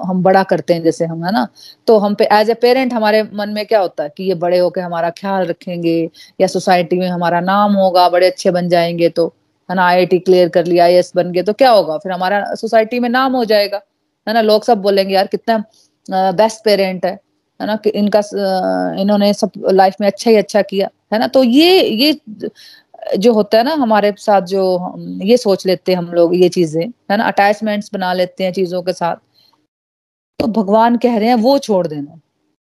[0.07, 1.47] हम बड़ा करते हैं, जैसे हम, है ना?
[1.87, 4.59] तो हम पे एज ए पेरेंट हमारे मन में क्या होता है कि ये बड़े
[4.59, 9.27] होके हमारा ख्याल रखेंगे या सोसाइटी में हमारा नाम होगा, बड़े अच्छे बन जाएँगे तो
[9.69, 9.87] है ना?
[9.87, 11.99] आई क्लियर कर लिया आई बन गए तो क्या होगा?
[11.99, 13.83] फिर हमारा सोसाइटी में नाम हो जाएगा।
[14.27, 14.40] है ना?
[14.40, 15.62] लोग सब बोलेंगे, यार कितना
[16.11, 17.19] बेस्ट पेरेंट है।
[17.61, 18.20] है ना, कि इनका
[19.01, 21.27] इन्होंने सब लाइफ में अच्छा ही अच्छा किया, है ना?
[21.29, 22.20] तो ये ये
[23.18, 24.62] जो होता है ना, हमारे साथ जो
[25.25, 27.25] ये सोच लेते हैं हम लोग, ये चीज़ें, है ना?
[27.27, 29.16] अटैचमेंट्स बना लेते हैं चीज़ों के साथ।
[30.40, 32.11] तो भगवान कह रहे हैं, वो छोड़ देना,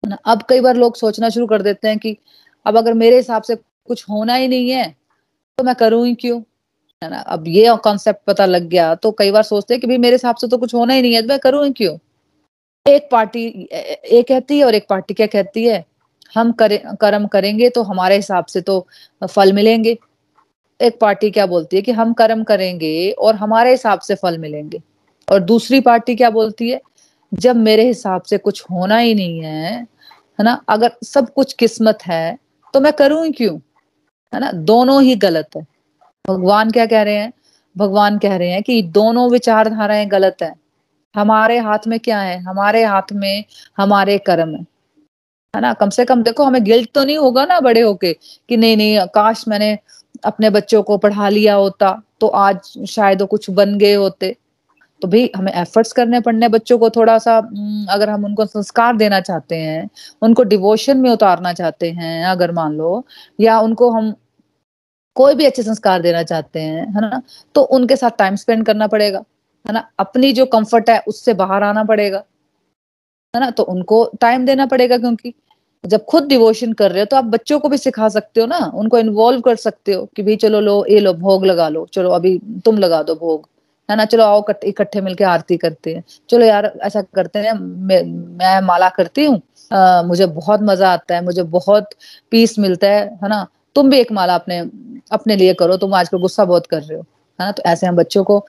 [0.03, 0.17] है ना?
[0.27, 2.17] अब कई बार लोग सोचना शुरू कर देते हैं कि,
[2.65, 4.87] अब अगर मेरे हिसाब से कुछ होना ही नहीं है
[5.57, 6.41] तो मैं करूँ ही क्यों?
[7.01, 7.19] है ना?
[7.19, 10.35] अब ये कॉन्सेप्ट पता लग गया तो कई बार सोचते हैं कि भाई मेरे हिसाब
[10.37, 11.97] से तो कुछ होना ही नहीं है तो मैं करूँ ही क्यों?
[12.85, 13.45] एक पार्टी
[14.13, 15.83] ये कहती है और एक पार्टी क्या कहती है?
[16.35, 18.85] हम करें, कर्म करेंगे तो हमारे हिसाब से तो
[19.29, 19.97] फल मिलेंगे।
[20.79, 24.81] एक पार्टी क्या बोलती है कि हम कर्म करेंगे और हमारे हिसाब से फल मिलेंगे।
[25.27, 26.79] और दूसरी पार्टी क्या बोलती है?
[27.31, 29.73] जब मेरे हिसाब से कुछ होना ही नहीं है
[30.39, 30.53] है ना?
[30.69, 32.37] अगर सब कुछ किस्मत है
[32.73, 33.57] तो मैं करूँ ही क्यों?
[34.33, 34.51] है ना?
[34.51, 35.65] दोनों ही गलत है।
[36.25, 37.31] भगवान क्या कह रहे हैं?
[37.75, 40.53] भगवान कह रहे हैं कि दोनों विचारधाराएँ गलत है।
[41.15, 42.39] हमारे हाथ में क्या है?
[42.41, 43.43] हमारे हाथ में
[43.77, 44.61] हमारे कर्म है।
[45.53, 45.73] है ना?
[45.73, 48.13] कम से कम देखो, हमें गिल्ट तो नहीं होगा ना बड़े होके
[48.49, 49.77] कि नहीं नहीं, काश मैंने
[50.25, 54.35] अपने बच्चों को पढ़ा लिया होता तो आज शायद वो कुछ बन गए होते।
[55.01, 57.37] तो भाई, हमें एफर्ट्स करने पड़ने बच्चों को थोड़ा सा
[57.91, 59.89] अगर हम उनको संस्कार देना चाहते हैं,
[60.21, 63.05] उनको डिवोशन में उतारना चाहते हैं, अगर मान लो,
[63.39, 64.13] या उनको हम
[65.15, 67.21] कोई भी अच्छे संस्कार देना चाहते हैं, है ना?
[67.55, 69.23] तो उनके साथ टाइम स्पेंड करना पड़ेगा।
[69.65, 69.87] है ना?
[69.99, 72.23] अपनी जो कंफर्ट है उससे बाहर आना पड़ेगा।
[73.33, 73.49] है ना?
[73.51, 75.33] तो उनको टाइम देना पड़ेगा क्योंकि
[75.83, 78.57] जब खुद डिवोशन कर रहे हो तो आप बच्चों को भी सिखा सकते हो ना?
[78.75, 82.09] उनको इन्वॉल्व कर सकते हो कि भाई चलो लो ये लो भोग लगा लो। चलो
[82.11, 83.47] अभी तुम लगा दो भोग।
[83.89, 84.05] है ना?
[84.05, 88.89] चलो आओ इकट्ठे मिलके आरती करते हैं। चलो यार ऐसा करते हैं मैं, मैं माला
[88.89, 89.41] करती हूँ।
[90.07, 91.89] मुझे बहुत मज़ा आता है मुझे बहुत
[92.31, 93.45] पीस मिलता है। है ना?
[93.75, 94.59] तुम भी एक माला अपने
[95.11, 97.05] अपने लिए करो तुम आजकल गुस्सा बहुत कर रहे हो।
[97.41, 98.45] है ना तो ऐसे हम बच्चों को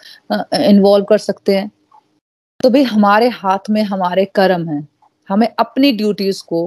[0.54, 1.70] इन्वॉल्व कर सकते हैं।
[2.60, 4.86] तो भाई, हमारे हाथ में हमारे कर्म है।
[5.28, 6.66] हमें अपनी ड्यूटीज़ को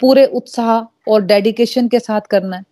[0.00, 2.64] पूरे उत्साह और डेडिकेशन के साथ करना है।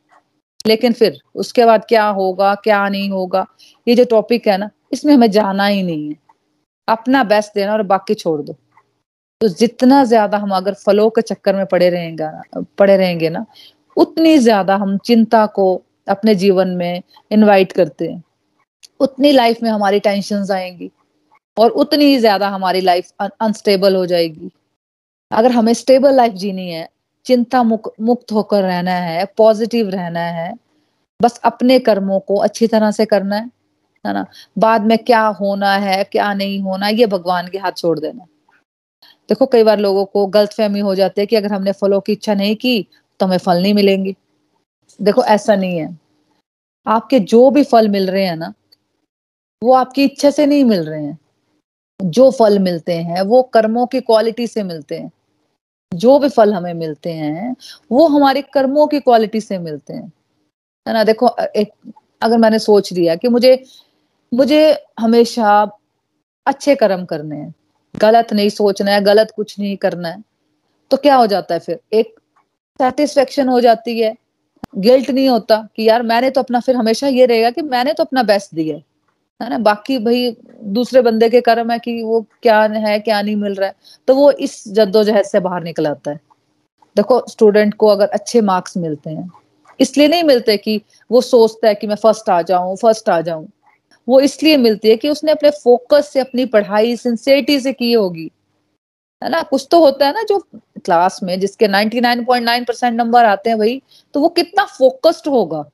[0.67, 3.47] लेकिन फिर उसके बाद क्या होगा, क्या नहीं होगा,
[3.87, 6.17] ये जो टॉपिक है ना, इसमें हमें जाना ही नहीं है।
[6.89, 8.57] अपना बेस्ट देना और बाकी छोड़ दो।
[9.41, 12.29] तो जितना ज़्यादा हम अगर फलों के चक्कर में पड़े रहेंगे
[12.79, 13.45] पड़े रहेंगे ना,
[13.97, 18.23] उतनी ज़्यादा हम चिंता को अपने जीवन में इनवाइट करते हैं।
[19.01, 20.91] उतनी लाइफ में हमारी टेंशन आएँगी
[21.57, 24.51] और उतनी ही ज़्यादा हमारी लाइफ अनस्टेबल हो जाएगी।
[25.31, 26.89] अगर हमें स्टेबल लाइफ जीनी है
[27.27, 30.53] चिंता मुक, मुक्त होकर रहना है पॉजिटिव रहना है
[31.21, 33.51] बस अपने कर्मों को अच्छी तरह से करना है
[34.05, 34.25] है ना?
[34.59, 38.27] बाद में क्या होना है क्या नहीं होना ये भगवान के हाथ छोड़ देना।
[39.29, 42.13] देखो कई बार लोगों को गलत फहमी हो जाती है कि अगर हमने फलों की
[42.13, 42.87] इच्छा नहीं की
[43.21, 44.15] तो हमें फल नहीं मिलेंगे।
[44.99, 45.89] देखो ऐसा नहीं है।
[46.87, 48.53] आपके जो भी फल मिल रहे हैं ना
[49.65, 51.19] वो आपकी इच्छा से नहीं मिल रहे हैं।
[52.01, 55.11] जो फल मिलते हैं, वो कर्मों की क्वालिटी से मिलते हैं।
[55.95, 57.55] जो भी फल हमें मिलते हैं,
[57.93, 60.13] वो हमारे कर्मों की क्वालिटी से मिलते हैं।
[60.89, 61.05] है ना?
[61.05, 61.73] देखो एक,
[62.23, 63.65] अगर मैंने सोच लिया कि मुझे
[64.33, 65.79] मुझे हमेशा
[66.47, 67.55] अच्छे कर्म करने हैं,
[67.97, 70.23] गलत नहीं सोचना है, गलत कुछ नहीं करना है
[70.91, 71.81] तो क्या हो जाता है फिर?
[71.93, 72.15] एक
[72.81, 74.15] सेटिस्फेक्शन हो जाती है।
[74.79, 78.05] गिल्ट नहीं होता कि यार मैंने तो अपना, फिर हमेशा ये रहेगा कि मैंने तो
[78.05, 78.77] अपना बेस्ट दिया
[79.41, 79.59] है ना?
[79.59, 80.31] बाकी भाई
[80.75, 83.75] दूसरे बंदे के कर्म है कि वो क्या है, क्या नहीं मिल रहा है।
[84.09, 86.21] तो वो इस जद्दोजहद से बाहर निकल आता है।
[86.97, 89.31] देखो स्टूडेंट को अगर अच्छे मार्क्स मिलते हैं,
[89.81, 93.47] इसलिए नहीं मिलते कि वो सोचता है कि मैं फ़र्स्ट आ जाऊँ फ़र्स्ट आ जाऊँ।
[94.09, 98.31] वो इसलिए मिलती है कि उसने अपने फोकस से, अपनी पढ़ाई सिंसियरिटी से की होगी।
[99.23, 99.43] है ना?
[99.43, 100.39] कुछ तो होता है ना जो
[100.85, 103.81] क्लास में जिसके 99.9 परसेंट नंबर आते हैं भाई
[104.15, 105.65] तो वो कितना फोकस्ड होगा।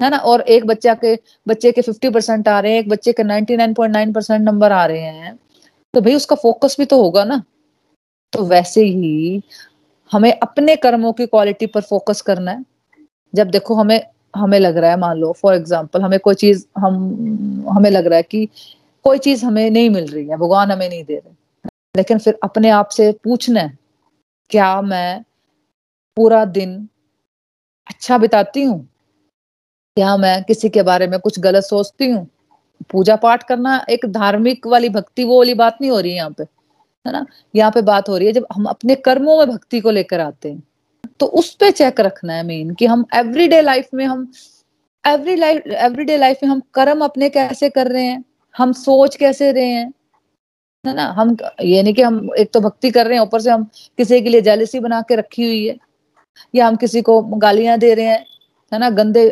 [0.00, 0.16] है ना?
[0.18, 1.14] और एक बच्चा के,
[1.48, 5.00] बच्चे के 50 परसेंट आ रहे हैं, एक बच्चे के 99.9 परसेंट नंबर आ रहे
[5.00, 5.38] हैं।
[5.94, 7.42] तो भाई उसका फोकस भी तो होगा ना।
[8.32, 9.42] तो वैसे ही
[10.12, 12.64] हमें अपने कर्मों की क्वालिटी पर फोकस करना है।
[13.34, 14.00] जब देखो हमें
[14.36, 18.16] हमें लग रहा है, मान लो फॉर एग्ज़ाम्पल हमें कोई चीज़, हम, हमें लग रहा
[18.16, 18.48] है कि
[19.04, 21.34] कोई चीज़ हमें नहीं मिल रही है, भगवान हमें नहीं दे रहे।
[21.96, 23.78] लेकिन फिर अपने आप से पूछना है,
[24.50, 25.22] क्या मैं
[26.16, 26.76] पूरा दिन
[27.86, 28.88] अच्छा बिताती हूँ?
[29.96, 32.26] क्या मैं किसी के बारे में कुछ गलत सोचती हूँ?
[32.90, 36.30] पूजा पाठ करना एक धार्मिक वाली भक्ति, वो वाली बात नहीं हो रही है यहाँ
[36.30, 37.24] पे, है ना?
[37.54, 40.50] यहाँ पे बात हो रही है जब हम अपने कर्मों में भक्ति को लेकर आते
[40.52, 40.62] हैं
[41.20, 44.30] तो उस पे चेक रखना है मेन कि हम एवरीडे लाइफ में हम
[45.04, 48.24] एवरी लाइफ एवरीडे लाइफ में हम कर्म अपने कैसे कर रहे हैं?
[48.54, 49.92] हम सोच कैसे रहे हैं?
[50.84, 51.06] है ना?
[51.08, 53.64] हम, ये नहीं कि हम एक तो भक्ति कर रहे हैं, ऊपर से हम
[53.98, 55.76] किसी के लिए जेलिसी बना के रखी हुई है,
[56.54, 58.24] या हम किसी को गालियाँ दे रहे हैं
[58.74, 59.26] है ना, गंदे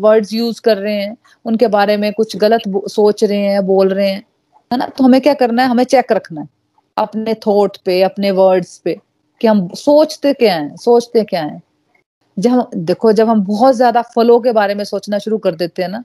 [0.00, 4.08] वर्ड्स यूज़ कर रहे हैं, उनके बारे में कुछ गलत सोच रहे हैं बोल रहे
[4.10, 4.22] हैं,
[4.70, 4.86] है ना?
[4.88, 5.68] तो हमें क्या करना है?
[5.68, 6.48] हमें चेक रखना है,
[6.96, 8.96] अपने थॉट पे, अपने वर्ड्स पे,
[9.40, 11.62] कि हम सोचते क्या हैं, सोचते क्या हैं?
[12.36, 15.88] जब देखो, जब हम बहुत ज़्यादा फलों के बारे में सोचना शुरू कर देते हैं
[15.88, 16.02] ना,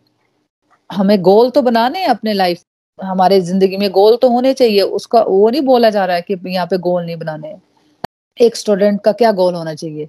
[0.90, 2.62] हमें गोल तो बनाने हैं अपने लाइफ
[3.00, 6.38] हमारे ज़िंदगी में गोल तो होने चाहिए, उसका वो नहीं बोला जा रहा है कि
[6.46, 7.56] यहाँ पे गोल नहीं बनाने
[8.38, 10.08] एक स्टूडेंट का क्या गोल होना चाहिए?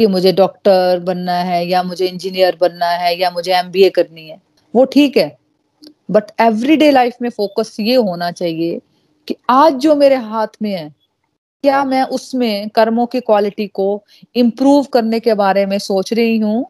[0.00, 4.36] कि मुझे डॉक्टर बनना है या मुझे इंजीनियर बनना है या मुझे एमबीए करनी है,
[4.74, 5.36] वो ठीक है।
[6.10, 8.78] बट एवरीडे लाइफ में फोकस ये होना चाहिए
[9.28, 10.88] कि आज जो मेरे हाथ में है,
[11.64, 13.88] क्या मैं उसमें कर्मों की क्वालिटी को
[14.36, 16.64] इम्प्रूव करने के बारे में सोच रही हूँ?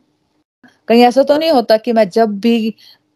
[0.88, 2.70] कहीं ऐसा तो नहीं होता कि मैं जब भी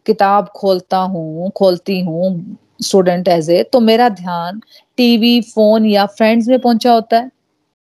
[0.07, 4.61] किताब खोलता हूँ, खोलती हूँ स्टूडेंट एज ए तो मेरा ध्यान
[4.99, 7.31] टीवी फ़ोन या फ्रेंड्स में पहुँचा होता है।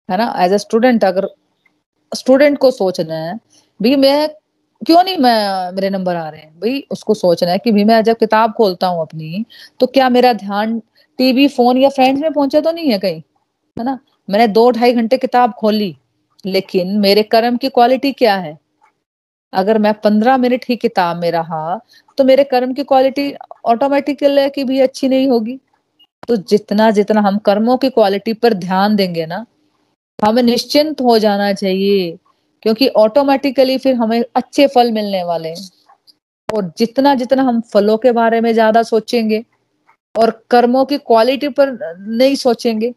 [0.09, 0.35] है ना?
[0.39, 1.29] एज ए स्टूडेंट अगर
[2.13, 3.35] स्टूडेंट को सोचना है,
[3.81, 4.29] भाई मैं
[4.83, 6.51] क्यों नहीं मैं, मेरे नंबर आ रहे हैं?
[6.61, 9.45] भाई उसको सोचना है कि भाई मैं जब किताब खोलता हूँ अपनी
[9.81, 10.79] तो क्या मेरा ध्यान
[11.19, 13.21] टीवी फ़ोन या फ्रेंड्स में पहुँचा तो नहीं है कहीं?
[13.77, 13.99] है ना?
[14.29, 15.97] मैंने दो ढाई घंटे किताब खोली,
[16.45, 18.59] लेकिन मेरे कर्म की क्वालिटी क्या है?
[19.53, 21.81] अगर मैं पंद्रह मिनट ही किताब में रहा
[22.19, 23.33] तो मेरे कर्म की क्वालिटी
[23.65, 25.59] ऑटोमेटिकली की भी अच्छी नहीं होगी?
[26.29, 29.45] तो जितना जितना हम कर्मों की क्वालिटी पर ध्यान देंगे ना
[30.19, 32.17] हमें निश्चिंत हो जाना चाहिए,
[32.63, 35.69] क्योंकि ऑटोमेटिकली फिर हमें अच्छे फल मिलने वाले हैं।
[36.49, 39.45] और जितना जितना हम फलों के बारे में ज़्यादा सोचेंगे
[40.15, 42.93] और कर्मों की क्वालिटी पर नहीं सोचेंगे,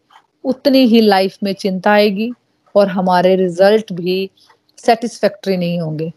[0.46, 2.32] उतनी ही लाइफ में चिंता आएगी
[2.76, 4.30] और हमारे रिज़ल्ट भी
[4.78, 6.12] सेटिस्फैक्ट्री नहीं होंगे।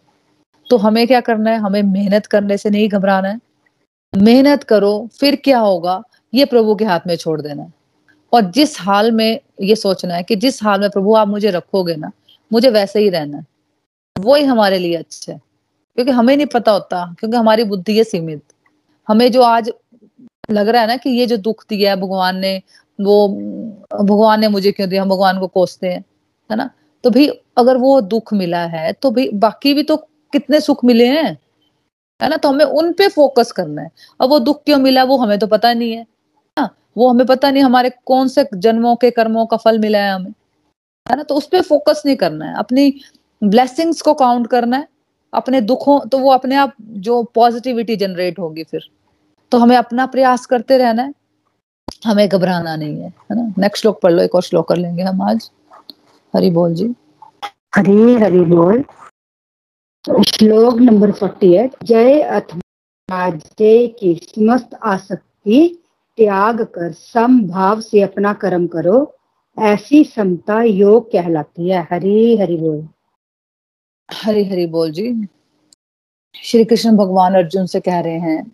[0.70, 1.58] तो हमें क्या करना है?
[1.58, 3.40] हमें मेहनत करने से नहीं घबराना है।
[4.12, 6.02] मेहनत करो, फिर क्या होगा?
[6.32, 7.72] ये प्रभु के हाथ में छोड़ देना है।
[8.32, 11.96] और जिस हाल में ये सोचना है कि जिस हाल में प्रभु आप मुझे रखोगे
[11.96, 12.12] ना,
[12.52, 13.46] मुझे वैसे ही रहना है।
[14.18, 15.40] वो ही हमारे लिए अच्छा है।
[15.94, 18.42] क्योंकि हमें नहीं पता होता, क्योंकि हमारी बुद्धि है सीमित।
[19.08, 19.72] हमें जो आज
[20.50, 22.62] लग रहा है ना कि ये जो दुख दिया है भगवान ने,
[23.00, 23.28] वो,
[24.02, 26.04] भगवान ने मुझे क्यों दिया, हम भगवान को कोसते हैं,
[26.50, 26.70] है ना?
[27.04, 29.96] तो भाई अगर वो दुख मिला है तो भाई बाकी भी तो
[30.32, 31.38] कितने सुख मिले हैं?
[32.22, 32.36] है ना?
[32.36, 33.90] तो हमें उन पे फोकस करना है।
[34.20, 36.06] अब वो दुख क्यों मिला, वो हमें तो पता नहीं है।
[36.58, 40.12] ना वो हमें पता नहीं हमारे कौन से जन्मों के कर्मों का फल मिला है
[40.12, 40.32] हमें।
[41.10, 41.22] है ना?
[41.22, 43.00] तो उस पर फोकस नहीं करना है। अपनी
[43.44, 44.88] ब्लेसिंग्स को काउंट करना है।
[45.34, 48.90] अपने दुखों तो वो अपने आप जो पॉजिटिविटी जनरेट होगी फिर।
[49.50, 51.14] तो हमें अपना प्रयास करते रहना है।
[52.06, 53.54] हमें घबराना नहीं है है ना?
[53.58, 55.50] नेक्स्ट श्लोक पढ़ लो, एक और श्लोक कर लेंगे हम आज।
[56.36, 56.94] हरि बोल जी।
[57.74, 58.84] हरी, हरि बोल।
[60.26, 62.42] श्लोक नंबर फोर्टी एट जय अथ
[63.12, 65.81] की समस्त आसक्ति
[66.22, 69.18] त्याग कर, समभाव से अपना कर्म करो।
[69.58, 72.88] ऐसी समता योग कहलाती है। हरी हरि बोल।
[74.12, 75.28] हरी हरि बोल जी।
[76.42, 78.52] श्री कृष्ण भगवान अर्जुन से कह रहे हैं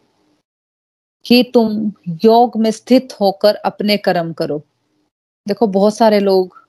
[1.26, 1.92] कि तुम
[2.24, 4.62] योग में स्थित होकर अपने कर्म करो।
[5.48, 6.66] देखो, बहुत सारे लोग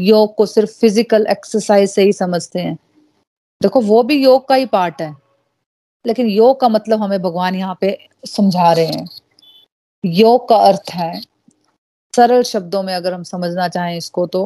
[0.00, 2.78] योग को सिर्फ़ फ़िज़िकल एक्सरसाइज से ही समझते हैं।
[3.62, 5.16] देखो, वो भी योग का ही पार्ट है।
[6.06, 9.06] लेकिन योग का मतलब हमें भगवान यहाँ पे समझा रहे हैं।
[10.06, 11.20] योग का अर्थ है।
[12.14, 14.42] सरल शब्दों में अगर हम समझना चाहें इसको तो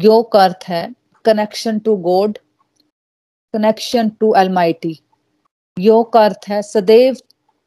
[0.00, 0.82] योग का अर्थ है
[1.24, 2.38] connection to God
[3.54, 4.98] connection to almighty
[5.76, 7.16] योग का अर्थ है सदैव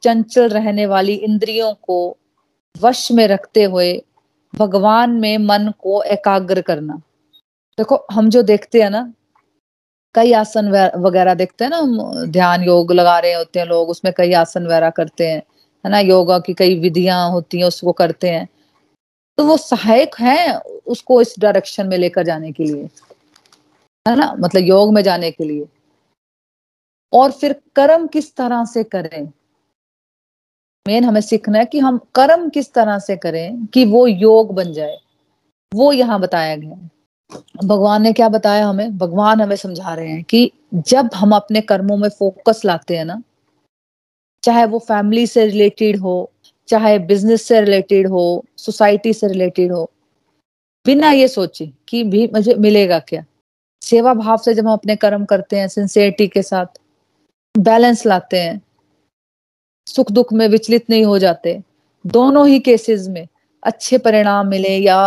[0.02, 1.96] चंचल रहने वाली इंद्रियों को
[2.74, 3.92] वश में रखते हुए
[4.54, 7.00] भगवान में मन को एकाग्र करना।
[7.78, 9.12] देखो, हम जो देखते हैं ना,
[10.14, 14.12] कई आसन वगैरह देखते हैं ना हम, ध्यान योग लगा रहे होते हैं लोग, उसमें
[14.16, 15.42] कई आसन वगैरह करते हैं।
[15.84, 18.48] है ना, योगा की कई विधियाँ होती हैं, उसको करते हैं।
[19.38, 22.84] तो वो सहायक है उसको इस डायरेक्शन में लेकर जाने के लिए,
[24.08, 24.36] है ना?
[24.40, 25.66] मतलब योग में जाने के लिए।
[27.12, 29.32] और फिर कर्म किस तरह से करें?
[30.88, 34.72] मेन हमें सीखना है कि हम कर्म किस तरह से करें कि वो योग बन
[34.72, 34.98] जाए।
[35.74, 36.90] वो यहाँ बताया गया है।
[37.64, 38.98] भगवान ने क्या बताया हमें?
[38.98, 43.22] भगवान हमें समझा रहे हैं कि जब हम अपने कर्मों में फोकस लाते हैं ना
[44.44, 46.30] चाहे वो फैमिली से रिलेटेड हो,
[46.68, 49.90] चाहे बिज़नेस से रिलेटेड हो सोसाइटी से रिलेटेड हो,
[50.86, 53.24] बिना ये सोचे कि भी मुझे मिलेगा क्या।
[53.82, 56.78] सेवा भाव से जब हम अपने कर्म करते हैं सिंसियरिटी के साथ
[57.54, 58.60] बैलेंस लाते हैं,
[59.86, 61.60] सुख दुख में विचलित नहीं हो जाते,
[62.04, 63.26] दोनों ही केसेस में
[63.62, 64.98] अच्छे परिणाम मिले या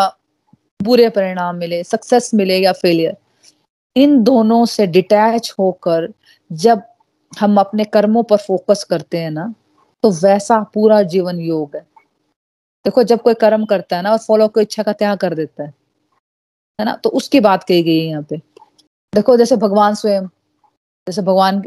[0.80, 3.16] बुरे परिणाम मिले सक्सेस मिले या फेलियर
[3.96, 6.08] इन दोनों से डिटैच होकर
[6.52, 6.82] जब
[7.32, 9.54] हम अपने कर्मों पर फोकस करते हैं ना
[10.04, 11.82] तो वैसा पूरा जीवन योग है।
[12.86, 15.64] देखो, जब कोई कर्म करता है ना और फॉलो को इच्छा का त्याग कर देता
[15.64, 15.74] है
[16.80, 18.38] है ना तो उसकी बात कही गई है यहाँ पे।
[19.14, 20.28] देखो, जैसे भगवान स्वयं,
[21.08, 21.62] जैसे भगवान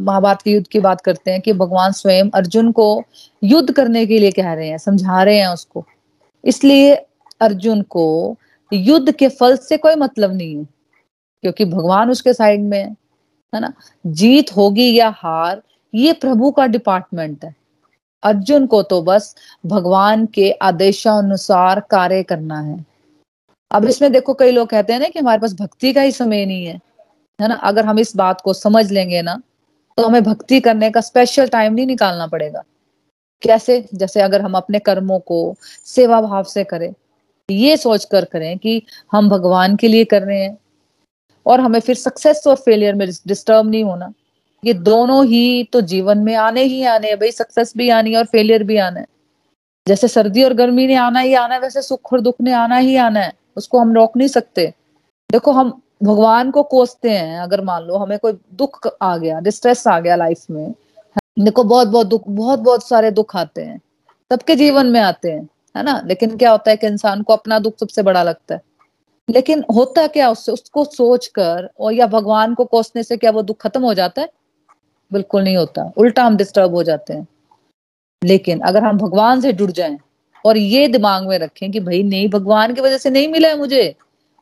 [0.00, 3.02] महाभारत के युद्ध की बात करते हैं कि भगवान स्वयं अर्जुन को
[3.42, 5.84] युद्ध करने के लिए कह रहे हैं, समझा रहे हैं उसको।
[6.44, 6.94] इसलिए
[7.40, 8.36] अर्जुन को
[8.72, 10.64] युद्ध के फल से कोई मतलब नहीं है,
[11.44, 12.94] क्योंकि भगवान उसके साइड में है।
[13.54, 13.72] है ना?
[14.06, 15.62] जीत होगी या हार,
[15.94, 17.54] ये प्रभु का डिपार्टमेंट है।
[18.22, 19.34] अर्जुन को तो बस
[19.66, 22.84] भगवान के आदेशानुसार कार्य करना है।
[23.70, 26.46] अब इसमें देखो, कई लोग कहते हैं ना कि हमारे पास भक्ति का ही समय
[26.46, 26.80] नहीं है
[27.38, 27.54] है ना?
[27.54, 29.40] अगर हम इस बात को समझ लेंगे ना
[29.98, 32.62] तो हमें भक्ति करने का स्पेशल टाइम नहीं निकालना पड़ेगा।
[33.42, 33.84] कैसे?
[33.94, 35.54] जैसे अगर हम अपने कर्मों को
[35.84, 36.92] सेवा भाव से करें,
[37.50, 38.82] ये सोच कर करें कि
[39.12, 40.56] हम भगवान के लिए कर रहे हैं।
[41.46, 44.12] और हमें फिर सक्सेस और फेलियर में डिस्टर्ब नहीं होना।
[44.64, 48.18] ये दोनों ही तो जीवन में आने ही आने हैं भाई। सक्सेस भी आनी है
[48.18, 49.06] और फेलियर भी आना है।
[49.88, 52.76] जैसे सर्दी और गर्मी ने आना ही आना है, वैसे सुख और दुख ने आना
[52.76, 54.74] ही आना है। उसको हम रोक नहीं सकते।
[55.32, 59.86] देखो, हम भगवान को कोसते हैं। अगर मान लो हमें कोई दुख आ गया डिस्ट्रेस
[59.86, 60.74] आ गया लाइफ में,
[61.38, 63.78] देखो, बहुत बहुत दुख, बहुत बहुत सारे दुख आते हैं।
[64.32, 66.02] सबके जीवन में आते हैं, है ना?
[66.06, 68.60] लेकिन क्या होता है कि इंसान को अपना दुख सबसे बड़ा लगता है।
[69.28, 73.42] लेकिन होता क्या उससे, उसको सोच कर और या भगवान को कोसने से क्या वो
[73.42, 74.28] दुख खत्म हो जाता है?
[75.12, 77.26] बिल्कुल नहीं होता। उल्टा हम डिस्टर्ब हो जाते हैं।
[78.22, 79.98] लेकिन अगर हम भगवान से जुड़ जाएँ
[80.44, 83.58] और ये दिमाग में रखें कि भाई नहीं, भगवान की वजह से नहीं मिला है
[83.58, 83.94] मुझे।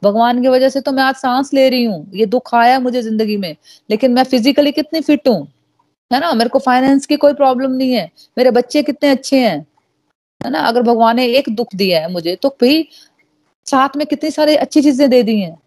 [0.03, 3.03] भगवान की वजह से तो मैं आज सांस ले रही हूँ। ये दुख आया मुझे
[3.03, 3.57] ज़िंदगी में।
[3.91, 5.47] लेकिन मैं फिजिकली कितनी फिट हूँ?
[6.11, 6.33] है ना?
[6.35, 9.59] मेरे को फाइनेंस की कोई प्रॉब्लम नहीं है। मेरे बच्चे कितने अच्छे हैं?
[10.41, 10.61] है ना?
[10.61, 12.89] अगर भगवान ने एक दुख दिया है मुझे तो भाई
[13.67, 15.63] साथ में कितनी सारी अच्छी चीज़ें दे दी हैं।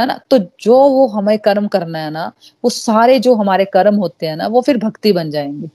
[0.00, 0.20] है ना?
[0.30, 2.32] तो जो वो हमें कर्म करना है ना,
[2.64, 5.70] वो सारे जो हमारे कर्म होते हैं ना, वो फिर भक्ति बन जाएँगे।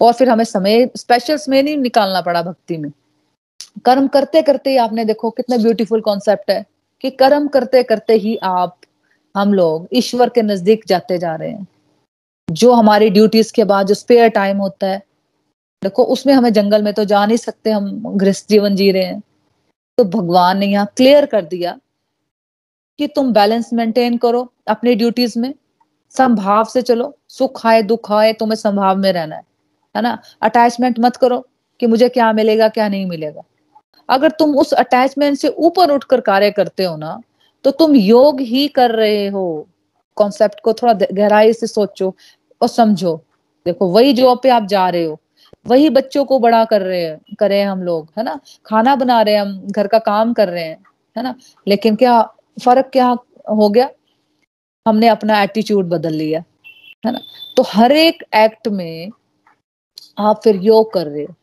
[0.00, 2.90] और फिर हमें समय स्पेशल समय नहीं निकालना पड़ा भक्ति में।
[3.84, 6.66] कर्म करते करते ही आपने देखो कितना ब्यूटीफुल कॉन्सेप्ट है
[7.00, 8.76] कि कर्म करते करते ही आप,
[9.36, 11.68] हम लोग ईश्वर के नज़दीक जाते जा रहे हैं।
[12.50, 14.98] जो हमारी ड्यूटीज़ के बाद जो स्पेयर टाइम होता है,
[15.82, 19.22] देखो उसमें हमें जंगल में तो जा नहीं सकते हम, गृहस्थ जीवन जी रहे हैं।
[19.98, 21.78] तो भगवान ने यहाँ क्लियर कर दिया
[22.98, 25.52] कि तुम बैलेंस मेंटेन करो अपनी ड्यूटीज़ में,
[26.14, 29.42] संभाव से चलो, सुख आए, दुख आए, तुम्हें संभाव में रहना है
[29.94, 30.18] है ना?
[30.42, 31.38] अटैचमेंट मत करो
[31.80, 33.42] कि मुझे क्या मिलेगा, क्या नहीं मिलेगा।
[34.08, 37.20] अगर तुम उस अटैचमेंट से ऊपर उठकर कार्य करते हो ना
[37.64, 39.66] तो तुम योग ही कर रहे हो।
[40.16, 42.14] कॉन्सेप्ट को थोड़ा गहराई से सोचो
[42.60, 43.16] और समझो।
[43.66, 45.18] देखो, वही जॉब पे आप जा रहे हो।
[45.66, 48.38] वही बच्चों को बड़ा कर रहे हैं, करे हम लोग, है ना?
[48.66, 50.76] खाना बना रहे हैं हम, घर का काम कर रहे हैं,
[51.16, 51.34] है ना?
[51.68, 52.20] लेकिन क्या
[52.64, 53.08] फ़र्क क्या
[53.50, 53.88] हो गया?
[54.86, 56.42] हमने अपना एटीट्यूड बदल लिया,
[57.06, 57.20] है ना?
[57.56, 59.10] तो हर एक एक्ट में
[60.18, 61.34] आप फिर योग कर रहे हो,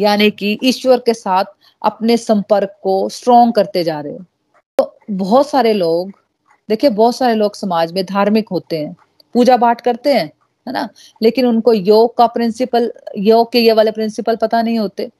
[0.00, 1.44] यानी कि ईश्वर के साथ
[1.82, 4.24] अपने संपर्क को स्ट्रोंग करते जा रहे हो।
[4.78, 6.10] तो बहुत सारे लोग,
[6.68, 8.94] देखिए बहुत सारे लोग समाज में धार्मिक होते हैं
[9.34, 10.30] पूजा पाठ करते हैं
[10.66, 10.88] है ना?
[11.22, 15.10] लेकिन उनको योग का प्रिंसिपल योग के ये वाले प्रिंसिपल पता नहीं होते।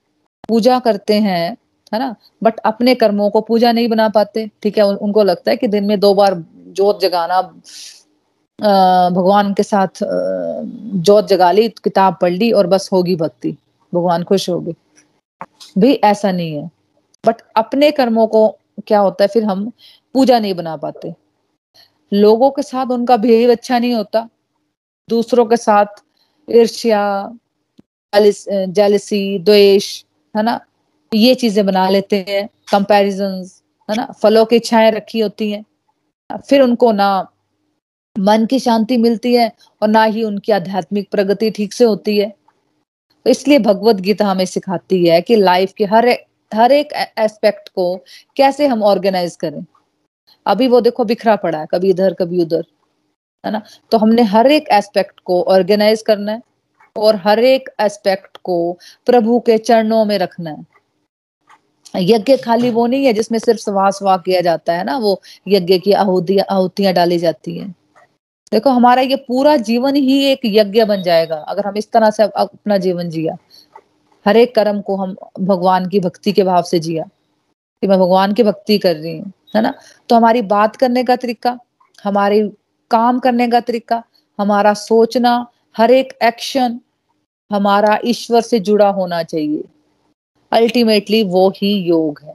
[0.48, 1.56] पूजा करते हैं,
[1.92, 2.14] है ना?
[2.42, 4.84] बट अपने कर्मों को पूजा नहीं बना पाते, ठीक है?
[4.86, 7.40] उनको लगता है कि दिन में दो बार जोत जगाना
[9.12, 13.56] भगवान के साथ जोत जगा ली, किताब पढ़ ली और बस होगी भक्ति।
[13.92, 14.74] भगवान खुश होगी
[15.78, 16.70] भी ऐसा नहीं है।
[17.24, 18.48] बट अपने कर्मों को
[18.86, 19.28] क्या होता है?
[19.28, 19.70] फिर हम
[20.14, 21.14] पूजा नहीं बना पाते।
[22.12, 24.28] लोगों के साथ उनका बिहेव अच्छा नहीं होता।
[25.08, 26.02] दूसरों के साथ
[26.48, 27.02] ईर्ष्या
[28.12, 30.60] जेलसी द्वेष, है ना?
[31.12, 33.44] ये चीज़ें बना लेते हैं कंपैरिजन
[33.88, 34.06] है ना?
[34.22, 35.64] फलों की इच्छाएँ रखी होती हैं।
[36.48, 37.08] फिर उनको ना
[38.16, 39.50] मन की शांति मिलती है
[39.82, 42.28] और ना ही उनकी आध्यात्मिक प्रगति ठीक से होती है।
[43.26, 46.08] तो इसलिए भगवत गीता हमें सिखाती है कि लाइफ के हर
[46.52, 47.94] हर एक एस्पेक्ट को
[48.36, 49.64] कैसे हम ऑर्गेनाइज करें।
[50.46, 52.64] अभी वो देखो बिखरा पड़ा है, कभी इधर, कभी उधर।
[53.46, 53.62] है ना?
[53.92, 56.42] तो हमने हर एक एस्पेक्ट को ऑर्गेनाइज करना है
[56.96, 60.64] और हर एक एस्पेक्ट को प्रभु के चरणों में रखना है।
[61.94, 64.96] यज्ञ खाली वो नहीं है जिसमें सिर्फ़ सवा सवा किया जाता है ना?
[64.98, 67.74] वो यज्ञ की आहुतियाँ आहुतियाँ डाली जाती हैं।
[68.52, 72.22] देखो, हमारा ये पूरा जीवन ही एक यज्ञ बन जाएगा अगर हम इस तरह से
[72.22, 73.36] अपना जीवन जिया।
[74.26, 77.04] हर एक कर्म को हम भगवान की भक्ति के भाव से जिया
[77.82, 79.74] कि मैं भगवान की भक्ति कर रही हूँ, है ना?
[80.08, 81.58] तो हमारी बात करने का तरीका,
[82.04, 82.40] हमारे
[82.90, 84.02] काम करने का तरीका,
[84.38, 85.46] हमारा सोचना,
[85.76, 86.80] हर एक एक्शन
[87.52, 89.64] हमारा ईश्वर से जुड़ा होना चाहिए।
[90.52, 92.34] अल्टीमेटली वो ही योग है।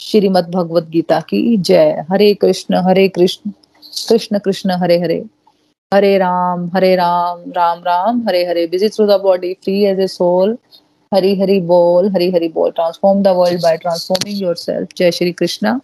[0.00, 3.50] श्रीमद भगवत गीता की जय। Hare Krishna Hare Krishna.
[4.08, 5.24] Krishna Krishna, Hare Hare.
[5.94, 8.66] Hare Ram Hare Ram Ram Ram, Hare Hare.
[8.66, 10.58] Busy through the body free as a soul
[11.14, 15.80] Hari Hari बोल, हरी हरी बोल। Transform the world by transforming yourself जय श्री कृष्णा।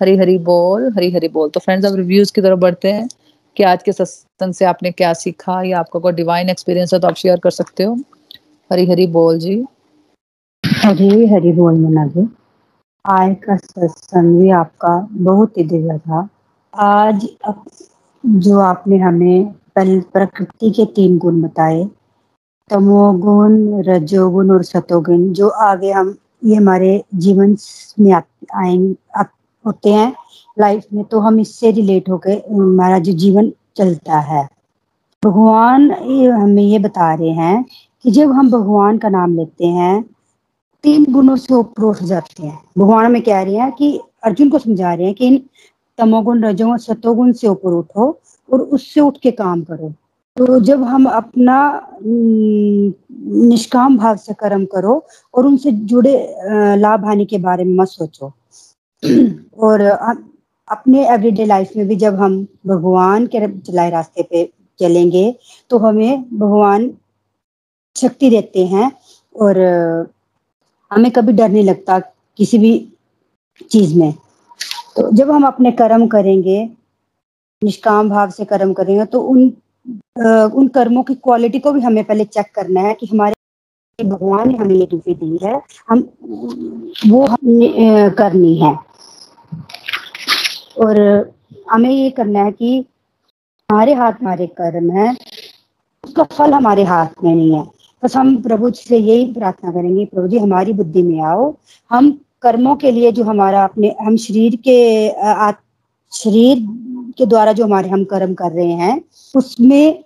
[0.00, 3.08] हरी हरी बोल हरी हरी बोल। तो friends अब reviews की तरफ़ बढ़ते हैं
[3.56, 7.08] कि आज के सत्संग से आपने क्या सीखा, या आपका कोई डिवाइन एक्सपीरियंस है तो
[7.08, 7.94] आप शेयर कर सकते हो।
[8.70, 9.64] हरी हरी बोल जी।
[10.64, 12.28] हरी हरी बोल मना जी।
[13.04, 16.28] आज का सत्संग भी आपका बहुत ही दिव्य था।
[16.74, 17.26] आज
[18.24, 21.84] जो आपने हमें प्रकृति के तीन गुण बताए,
[22.70, 27.56] तमोगुण, रजोगुण और सतोगुण, जो आगे हम, ये हमारे जीवन
[28.00, 28.94] में आएँगे
[29.68, 30.12] होते हैं
[30.56, 34.46] लाइफ में तो हम इससे रिलेट होकर हमारा जो जीवन चलता है।
[35.22, 35.90] भगवान
[36.32, 37.64] हमें ये बता रहे हैं
[38.04, 40.02] कि जब हम भगवान का नाम लेते हैं,
[40.84, 44.58] तीन गुणों से ऊपर उठ जाते हैं। भगवान हमें कह रहे हैं कि, अर्जुन को
[44.58, 45.40] समझा रहे हैं कि इन
[45.98, 49.92] तमोगुण, रजोगुण, सतोगुण से ऊपर उठो और उससे उठ के काम करो।
[50.36, 51.58] तो जब हम अपना
[52.02, 55.04] निष्काम भाव से कर्म करो
[55.34, 56.14] और उनसे जुड़े
[56.78, 58.32] लाभ हानि के बारे में मत सोचो।
[59.58, 59.80] और
[60.68, 64.44] अपने एवरीडे लाइफ में भी जब हम भगवान के चलाए रास्ते पे
[64.80, 65.24] चलेंगे
[65.70, 66.90] तो हमें भगवान
[67.96, 68.90] शक्ति देते हैं
[69.34, 69.58] और
[70.90, 71.98] हमें कभी डर नहीं लगता
[72.38, 72.72] किसी भी
[73.70, 74.12] चीज़ में।
[74.96, 76.64] तो जब हम अपने कर्म करेंगे,
[77.62, 79.52] निष्काम भाव से कर्म करेंगे तो उन
[80.54, 84.56] उन कर्मों की क्वालिटी को भी हमें पहले चेक करना है कि हमारे भगवान ने
[84.58, 85.54] हमें ये ड्यूटी दी है।
[85.88, 85.98] हम,
[87.08, 88.76] वो हमने करनी है।
[90.78, 91.00] और
[91.70, 92.84] हमें ये करना है कि
[93.70, 95.12] हमारे हाथ हमारे कर्म है।
[96.04, 97.64] उसका फल हमारे हाथ में नहीं है।
[98.02, 101.54] बस हम प्रभु जी से यही प्रार्थना करेंगे प्रभु जी हमारी बुद्धि में आओ।
[101.90, 102.10] हम
[102.42, 105.52] कर्मों के लिए जो हमारा अपने हम शरीर के आ,
[106.12, 106.58] शरीर
[107.18, 109.00] के द्वारा जो हमारे हम कर्म कर रहे हैं
[109.34, 110.04] उसमें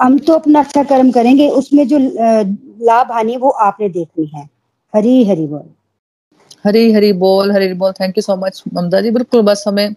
[0.00, 1.98] हम तो अपना अच्छा कर्म करेंगे उसमें जो
[2.86, 4.48] लाभ हानि वो आपने देखनी है।
[4.94, 5.64] हरी हरी बोल।
[6.64, 9.10] हरी हरी बोल हरी बोल। Thank you so much Mamta ji.
[9.10, 9.94] बिल्कुल, बस हमें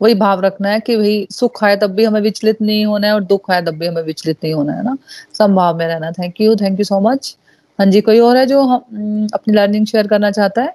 [0.00, 3.14] वही भाव रखना है कि भाई, सुख आए तब भी हमें विचलित नहीं होना है
[3.14, 4.96] और दुख आए तब भी हमें विचलित नहीं होना है ना।
[5.34, 7.36] संभाव में रहना। Thank you thank you so much
[7.78, 10.74] हाँ जी, कोई और है जो हम अपनी लर्निंग शेयर करना चाहता है?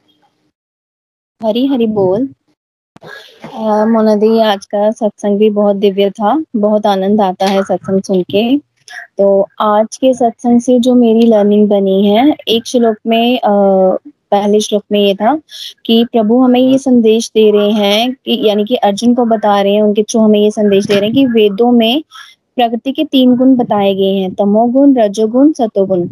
[1.41, 2.27] हरी हरी बोल।
[3.87, 8.21] मोना दी, आज का सत्संग भी बहुत दिव्य था। बहुत आनंद आता है सत्संग सुन
[8.23, 8.57] के।
[9.17, 13.39] तो आज के सत्संग से जो मेरी लर्निंग बनी है, एक श्लोक में
[14.31, 15.39] पहले श्लोक में ये था
[15.85, 19.73] कि प्रभु हमें ये संदेश दे रहे हैं कि, यानी कि अर्जुन को बता रहे
[19.73, 22.03] हैं, उनके थ्रू हमें ये संदेश दे रहे हैं कि वेदों में
[22.55, 26.07] प्रकृति के तीन गुण बताए गए हैं, तमोगुण, रजोगुण, सतोगुण।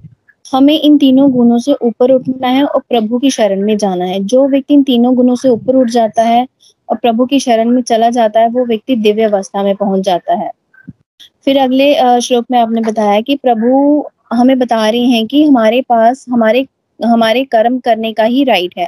[0.53, 4.23] हमें इन तीनों गुणों से ऊपर उठना है और प्रभु की शरण में जाना है।
[4.23, 6.47] जो व्यक्ति इन तीनों गुणों से ऊपर उठ जाता है
[6.89, 10.33] और प्रभु की शरण में चला जाता है, वो व्यक्ति दिव्य अवस्था में पहुँच जाता
[10.33, 10.51] है।
[11.45, 14.03] फिर अगले श्लोक में आपने बताया कि प्रभु
[14.33, 16.65] हमें बता रहे हैं कि हमारे पास, हमारे
[16.99, 18.87] हमारे कर्म करने का ही राइट है।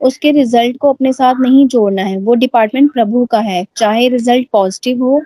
[0.00, 4.46] उसके रिज़ल्ट को अपने साथ नहीं जोड़ना है। वो डिपार्टमेंट प्रभु का है। चाहे रिज़ल्ट
[4.52, 5.22] पॉजिटिव हो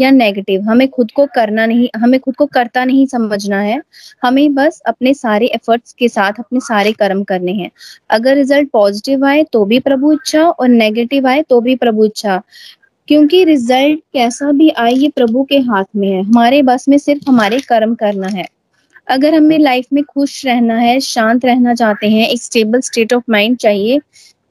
[0.00, 3.82] या नेगेटिव हमें खुद को करना नहीं, हमें खुद को करता नहीं समझना है।
[4.22, 7.70] हमें बस अपने सारे एफर्ट्स के साथ अपने सारे कर्म करने हैं।
[8.10, 12.42] अगर रिज़ल्ट पॉजिटिव आए तो भी प्रभु इच्छा और नेगेटिव आए तो भी प्रभु इच्छा।
[13.08, 17.22] क्योंकि रिज़ल्ट कैसा भी आए, ये प्रभु के हाथ में है। हमारे बस में सिर्फ़
[17.28, 18.44] हमारे कर्म करना है।
[19.10, 23.24] अगर हमें लाइफ में खुश रहना है शांत रहना चाहते हैं एक स्टेबल स्टेट ऑफ़
[23.30, 24.00] माइंड चाहिए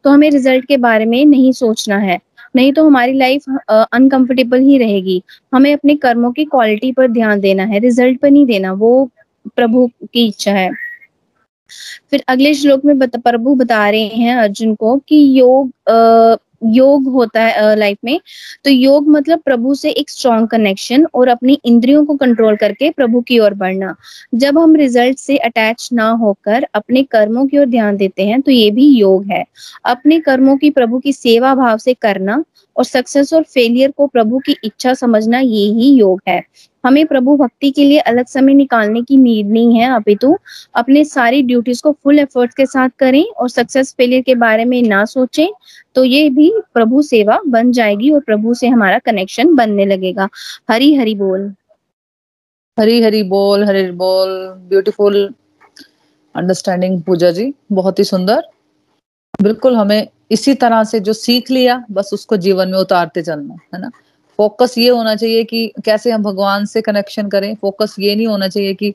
[0.05, 2.19] तो हमें रिज़ल्ट के बारे में नहीं सोचना है।
[2.55, 5.21] नहीं तो हमारी लाइफ अनकंफर्टेबल ही रहेगी।
[5.53, 9.09] हमें अपने कर्मों की क्वालिटी पर ध्यान देना है रिज़ल्ट पर नहीं देना वो
[9.55, 10.69] प्रभु की इच्छा है।
[12.11, 15.71] फिर अगले श्लोक में बता, प्रभु बता रहे हैं अर्जुन को कि योग
[16.61, 18.19] योग होता है लाइफ में
[18.65, 23.21] तो योग मतलब प्रभु से एक स्ट्रॉन्ग कनेक्शन और अपनी इंद्रियों को कंट्रोल करके प्रभु
[23.21, 23.95] की ओर बढ़ना।
[24.35, 28.51] जब हम रिज़ल्ट से अटैच ना होकर अपने कर्मों की ओर ध्यान देते हैं तो
[28.51, 29.43] ये भी योग है।
[29.85, 32.43] अपने कर्मों की प्रभु की सेवा भाव से करना
[32.75, 36.41] और सक्सेस और फेलियर को प्रभु की इच्छा समझना, ये ही योग है।
[36.83, 40.35] हमें प्रभु भक्ति के लिए अलग समय निकालने की नीड नहीं है अपितु,
[40.75, 44.81] अपने सारी ड्यूटीज़ को फुल एफर्ट्स के साथ करें और सक्सेस फेलियर के बारे में
[44.83, 45.47] ना सोचें
[45.95, 50.29] तो ये भी प्रभु सेवा बन जाएगी और प्रभु से हमारा कनेक्शन बनने लगेगा।
[50.69, 51.53] हरी हरी बोल।
[52.77, 54.29] हरी हरी बोल हरी बोल।
[54.69, 55.23] ब्यूटीफुल
[56.35, 58.43] अंडरस्टैंडिंग पूजा जी, बहुत ही सुंदर।
[59.41, 63.81] बिल्कुल हमें इसी तरह से जो सीख लिया, बस उसको जीवन में उतारते चलना, है
[63.81, 63.89] ना?
[64.39, 68.47] फोकस ये होना चाहिए कि कैसे हम भगवान से कनेक्शन करें। फोकस ये नहीं होना
[68.47, 68.93] चाहिए कि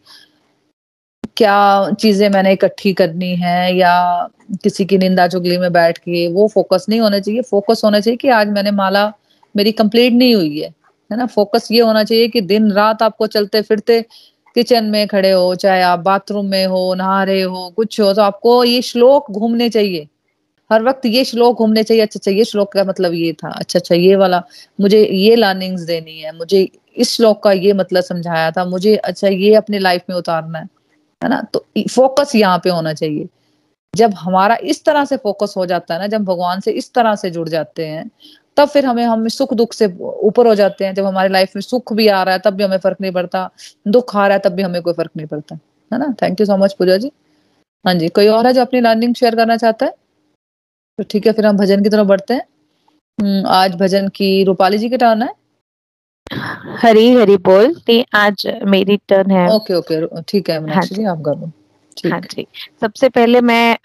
[1.36, 4.28] क्या चीज़ें मैंने इकट्ठी करनी है या
[4.62, 8.16] किसी की निंदा चुगली में बैठ के। वो फोकस नहीं होना चाहिए। फोकस होना चाहिए
[8.16, 9.12] कि आज मैंने माला
[9.57, 10.68] मेरी कंप्लीट नहीं हुई है।
[11.11, 11.26] है ना?
[11.26, 14.01] फोकस ये होना चाहिए कि दिन रात आपको चलते फिरते
[14.57, 18.22] किचन में खड़े हो, चाहे आप बाथरूम में हो, नहा रहे हो, कुछ हो तो
[18.22, 20.09] आपको ये श्लोक घूमने चाहिए।
[20.71, 23.79] हर वक्त ये श्लोक घूमने चाहिए अच्छा अच्छा ये श्लोक का मतलब ये था अच्छा
[23.79, 24.43] अच्छा ये वाला,
[24.81, 29.29] मुझे ये लर्निंग्स देनी है, मुझे इस श्लोक का ये मतलब समझाया था, मुझे अच्छा
[29.29, 30.69] ये अपनी लाइफ में उतारना है
[31.23, 31.41] है ना?
[31.55, 33.29] तो फोकस यहाँ पे होना चाहिए।
[33.95, 37.15] जब हमारा इस तरह से फोकस हो जाता है ना, जब भगवान से इस तरह
[37.15, 38.11] से जुड़ जाते हैं,
[38.57, 41.61] तब फिर हमें, हम सुख, दुख से ऊपर हो जाते हैं। जब हमारे लाइफ में
[41.62, 43.49] सुख भी आ रहा है, तब भी हमें फ़र्क नहीं पड़ता,
[43.89, 45.59] दुख आ रहा है, तब भी हमें कोई फ़र्क नहीं पड़ता,
[45.91, 46.15] है ना?
[46.23, 47.11] Thank you so much Pooja ji.
[47.85, 49.93] हाँ जी, कोई और है जो अपनी लर्निंग शेयर करना चाहता है?
[50.99, 52.42] तो ठीक है फिर हम भजन की तरफ़ बढ़ते हैं।
[53.18, 55.28] हम्म, आज भजन की रूपाली जी की टर्न है।
[56.82, 61.22] हरी हरी बोल नहीं आज मेरी टर्न है। ओके ओके ठीक है हाँ जी आप
[61.26, 61.51] करो
[61.97, 62.47] हाँ जी।
[62.80, 63.76] सबसे पहले मैं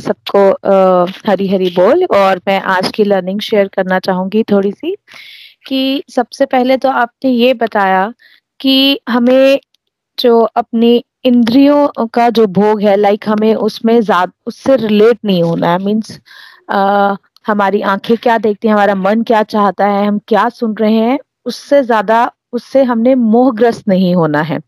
[0.00, 0.42] सबको
[1.30, 4.94] हरी हरी बोल और मैं आज की लर्निंग शेयर करना चाहूँगी थोड़ी सी
[5.66, 8.12] कि सबसे पहले तो आपने ये बताया
[8.60, 9.58] कि हमें
[10.18, 15.78] जो अपनी इंद्रियों का जो भोग है लाइक हमें उसमें उससे रिलेट नहीं होना है।
[15.78, 16.18] मीन्स
[16.68, 21.18] हमारी आँखें क्या देखती हैं, हमारा मन क्या चाहता है, हम क्या सुन रहे हैं,
[21.46, 24.58] उससे ज़्यादा उससे हमने मोहग्रस्त नहीं होना है।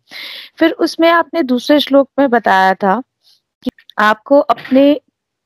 [0.59, 3.01] फिर उसमें आपने दूसरे श्लोक में बताया था
[3.65, 5.01] कि आपको अपने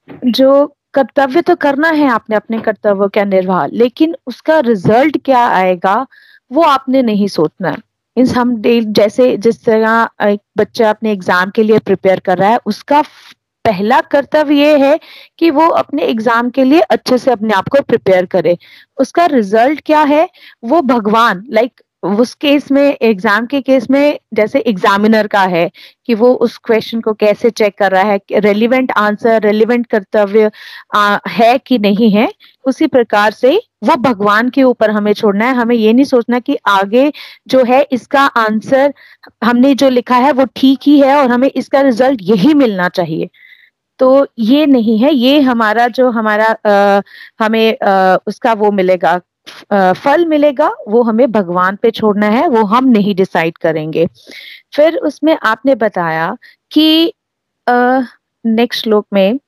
[0.09, 6.07] जो कर्तव्य तो करना है आपने अपने कर्तव्य का निर्वाह, लेकिन उसका रिज़ल्ट क्या आएगा,
[6.50, 7.70] वो आपने नहीं सोचना।
[8.16, 12.59] है हम जैसे जिस तरह एक बच्चा अपने एग्ज़ाम के लिए प्रिपेयर कर रहा है,
[12.66, 13.03] उसका
[13.64, 14.98] पहला कर्तव्य ये है
[15.38, 18.56] कि वो अपने एग्ज़ाम के लिए अच्छे से अपने आप को प्रिपेयर करे।
[18.98, 20.28] उसका रिज़ल्ट क्या है?
[20.64, 25.70] वो भगवान लाइक उस केस में एग्ज़ाम के केस में जैसे एग्जामिनर का है
[26.06, 30.50] कि वो उस क्वेश्चन को कैसे चेक कर रहा है रेलिवेंट आंसर रेलिवेंट कर्तव्य
[31.28, 32.28] है कि नहीं है,
[32.64, 36.56] उसी प्रकार से वो भगवान के ऊपर हमें छोड़ना है। हमें ये नहीं सोचना कि
[36.68, 37.10] आगे
[37.48, 38.92] जो है इसका आंसर
[39.44, 43.28] हमने जो लिखा है वो ठीक ही है और हमें इसका रिज़ल्ट यही मिलना चाहिए।
[43.99, 47.03] तो ये नहीं है ये हमारा जो हमारा आ,
[47.40, 49.20] हमें आ, उसका वो मिलेगा
[49.72, 54.09] फल मिलेगा वो हमें भगवान पे छोड़ना है वो हम नहीं डिसाइड करेंगे।
[54.76, 56.36] फिर उसमें आपने बताया
[56.70, 57.12] कि
[58.47, 59.38] नेक्स्ट श्लोक में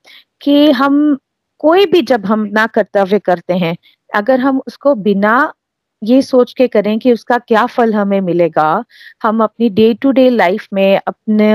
[0.41, 1.17] कि हम
[1.59, 3.77] कोई भी जब हम ना कर्तव्य करते हैं
[4.15, 5.53] अगर हम उसको बिना
[6.03, 8.83] ये सोच के करें कि उसका क्या फल हमें मिलेगा
[9.23, 11.53] हम अपनी डे टू डे लाइफ में अपने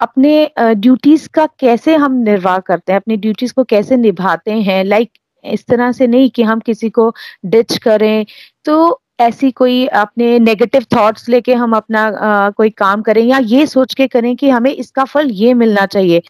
[0.00, 4.82] अपने ड्यूटीज़ का कैसे हम निर्वाह करते हैं अपनी ड्यूटीज़ को कैसे निभाते हैं?
[4.84, 5.10] लाइक
[5.44, 7.12] इस तरह से नहीं कि हम किसी को
[7.46, 8.26] डिच करें।
[8.64, 13.66] तो ऐसी कोई अपने नेगेटिव थॉट्स लेके हम अपना आ, कोई काम करें या ये
[13.66, 16.22] सोच के करें कि हमें इसका फल ये मिलना चाहिए।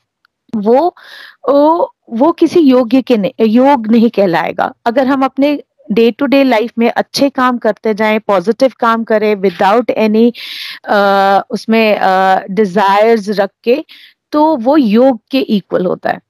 [0.57, 0.95] वो
[1.51, 5.53] वो, वो किसी योग्य के नहीं योग नहीं कहलाएगा। अगर हम अपने
[5.89, 10.29] डे टू डे लाइफ में अच्छे काम करते जाएँ पॉजिटिव काम करें विदाउट एनी
[11.51, 11.99] उसमें
[12.51, 13.85] डिजायर्स रख के
[14.33, 16.21] तो वो योग के इक्वल होता है।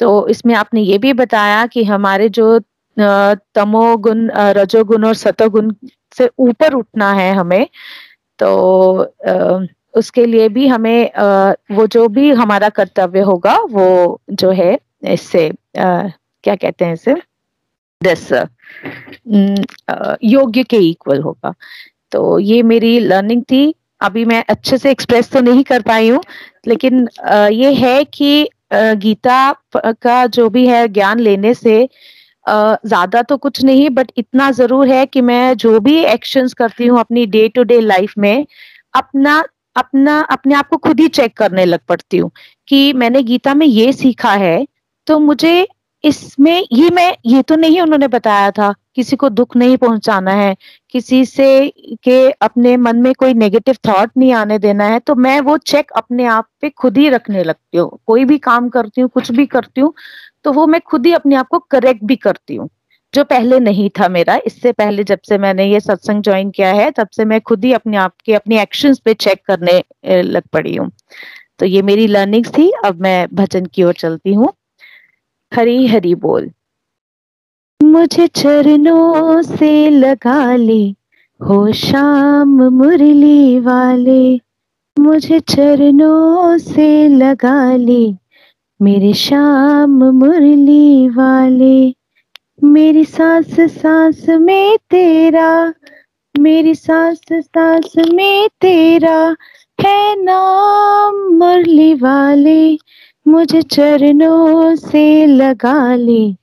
[0.00, 2.58] तो इसमें आपने ये भी बताया कि हमारे जो
[2.96, 5.72] तमोगुण रजोगुण और सतोगुण
[6.16, 7.66] से ऊपर उठना है हमें
[8.38, 8.48] तो
[9.94, 11.10] उसके लिए भी हमें
[11.76, 13.86] वो जो भी हमारा कर्तव्य होगा वो
[14.32, 17.14] जो है इससे क्या कहते हैं इसे?
[18.00, 18.28] दस
[20.24, 21.54] योग्य के इक्वल होगा।
[22.12, 26.20] तो ये मेरी लर्निंग थी। अभी मैं अच्छे से एक्सप्रेस तो नहीं कर पाई हूँ,
[26.66, 27.08] लेकिन
[27.52, 31.88] ये है कि गीता का जो भी है ज्ञान लेने से
[32.46, 36.98] ज़्यादा तो कुछ नहीं बट इतना ज़रूर है कि मैं जो भी एक्शंस करती हूँ
[37.00, 38.46] अपनी डे टू डे लाइफ में,
[38.94, 39.44] अपना
[39.76, 42.30] अपना, अपने आप को खुद ही चेक करने लग पड़ती हूँ
[42.68, 44.66] कि मैंने गीता में ये सीखा है
[45.06, 45.66] तो मुझे
[46.06, 50.54] इसमें ये मैं, ये तो नहीं उन्होंने बताया था, किसी को दुख नहीं पहुंचाना है,
[50.90, 51.68] किसी से
[52.04, 55.90] के अपने मन में कोई नेगेटिव थॉट नहीं आने देना है तो मैं वो चेक
[55.96, 59.46] अपने आप पे खुद ही रखने लगती हूँ। कोई भी काम करती हूँ, कुछ भी
[59.48, 59.92] करती हूँ
[60.44, 62.68] तो वो मैं खुद ही अपने आप को करेक्ट भी करती हूँ,
[63.14, 66.90] जो पहले नहीं था मेरा। इससे पहले जब से मैंने ये सत्संग ज्वाइन किया है,
[66.90, 69.82] तब से मैं खुद ही अपने आप के, अपने एक्शंस पे चेक करने
[70.22, 70.90] लग पड़ी हूँ।
[71.58, 74.52] तो ये मेरी लर्निंग्स थी, अब मैं भजन की ओर चलती हूँ।
[75.56, 76.50] हरी हरी बोल।
[77.82, 80.90] मुझे चरणों से लगा ले,
[81.42, 84.40] हो शाम मुरली वाले।
[84.98, 88.14] मुझे चरणों से लगा ले,
[88.82, 91.94] मेरे शाम मुरली वाले।
[92.64, 95.74] मेरी सांस सांस में तेरा,
[96.38, 99.36] मेरी सांस सांस में तेरा
[99.80, 102.78] है नाम मुरली वाले।
[103.28, 106.34] मुझे चरणों से लगा ले,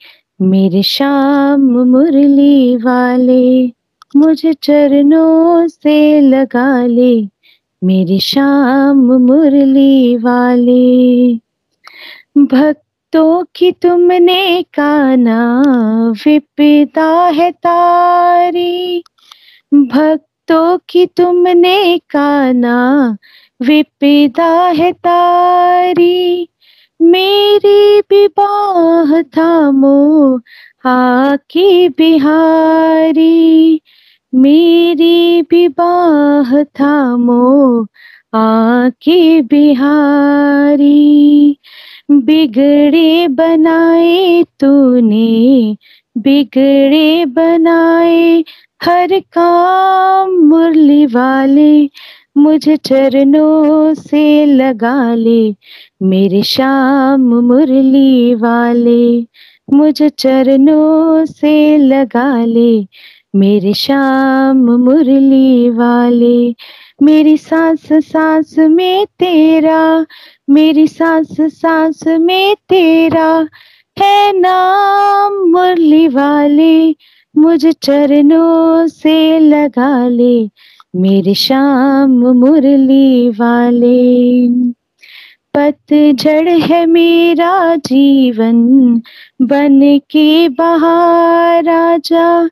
[0.42, 3.72] मेरे शाम मुरली वाले।
[4.16, 7.28] मुझे चरणों से लगा ले,
[7.84, 11.36] मेरे शाम मुरली वाले।
[12.38, 15.64] भक्तों की तुमने काना,
[16.26, 19.04] विपदा है तारी।
[19.74, 23.18] भक्तों की तुमने काना,
[23.62, 26.50] विपदा है तारी।
[27.04, 30.40] मेरी विवाह थामो
[30.86, 33.82] आके बिहारी।
[34.36, 37.88] मेरी विवाह थामो
[38.36, 41.04] आके बिहारी।
[42.12, 45.78] बिगड़े बनाए तूने,
[46.18, 48.44] बिगड़े बनाए
[48.84, 51.90] हर काम मुरली वाले।
[52.38, 55.56] मुझे चरणों से लगा ले
[56.04, 59.28] मेरे शाम मुरली वाले,
[59.74, 62.88] मुझे चरणों से लगा ले।
[63.36, 66.56] मेरे शाम मुरली वाले,
[67.02, 70.06] मेरी सांस सांस में तेरा,
[70.50, 73.48] मेरी सांस सांस में तेरा
[74.00, 76.96] है नाम मुरली वाले,
[77.38, 80.50] मुझे चरणों से लगा ले।
[80.96, 84.48] मेरे शाम मुरली वाले।
[85.58, 88.58] पतझड़ है मेरा जीवन,
[89.42, 92.50] बन के बहार राजा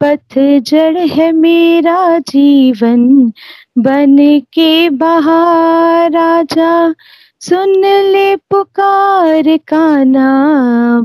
[0.00, 3.32] पतझड़ है मेरा जीवन,
[3.78, 4.16] बन
[4.52, 6.94] के बहार राजा
[7.40, 10.30] सुन ले पुकार काना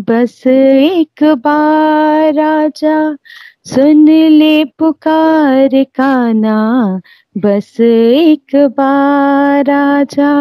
[0.09, 3.17] बस एक बार राजा
[3.65, 7.01] सुन ले पुकार काना,
[7.37, 10.33] बस एक बार राजा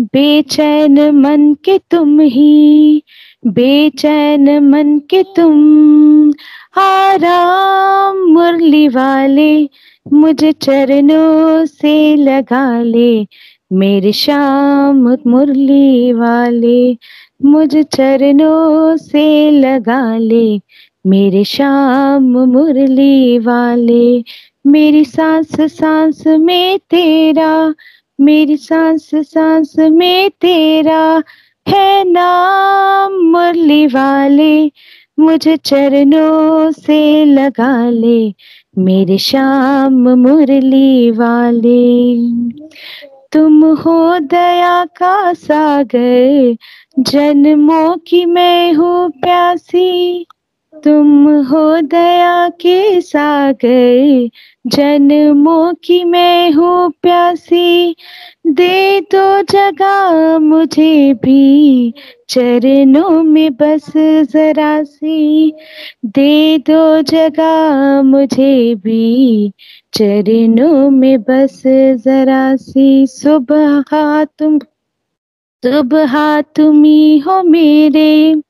[0.00, 3.02] बेचैन मन के तुम ही,
[3.46, 6.32] बेचैन मन के तुम।
[6.80, 9.68] आराम मुरली वाले,
[10.12, 13.26] मुझे चरणों से लगा ले।
[13.72, 16.98] मेरे श्याम मुरली वाले,
[17.44, 20.60] मुझे चरणों से लगा ले।
[21.06, 24.24] मेरे श्याम मुरली वाले,
[24.66, 27.74] मेरी सांस सांस में तेरा,
[28.20, 31.22] मेरी सांस सांस में तेरा
[31.68, 34.72] है नाम मुरली वाले,
[35.18, 38.34] मुझे चरणों से लगा ले
[38.78, 42.16] मेरे श्याम मुरली वाले।
[43.32, 46.56] तुम हो दया का सागर,
[46.98, 50.26] जन्मों की मैं हूँ प्यासी
[50.84, 54.28] तुम हो दया के सागर,
[54.66, 57.96] जन्मों की मैं हूँ प्यासी।
[58.46, 61.94] दे दो जगह मुझे भी,
[62.28, 63.92] चरणों में बस
[64.32, 65.52] जरा सी।
[66.06, 69.52] दे दो जगह मुझे भी,
[69.94, 71.62] चरणों में बस
[72.04, 74.58] जरा सी। सुबह तुम,
[75.62, 78.42] सुबह तुम्ही हो मेरे।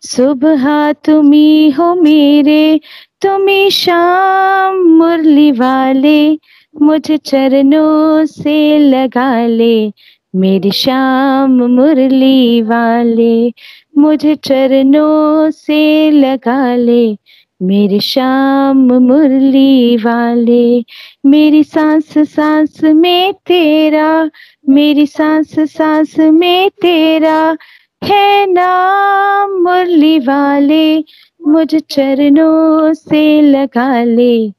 [0.00, 2.80] सुबह तुम्ही हो मेरे
[3.22, 6.38] तुम्ही शाम मुरली वाले,
[6.82, 9.92] मुझे चरणों से लगा ले,
[10.36, 13.52] मेरी शाम मुरली वाले,
[13.98, 17.16] मुझे चरणों से लगा ले,
[17.62, 20.84] मेरी शाम मुरली वाले,
[21.26, 24.30] मेरी सांस सांस में तेरा,
[24.68, 27.56] मेरी सांस सांस में तेरा
[28.04, 31.04] है नाम मुरली वाले,
[31.46, 34.52] मुझे चरणों से लगा ले।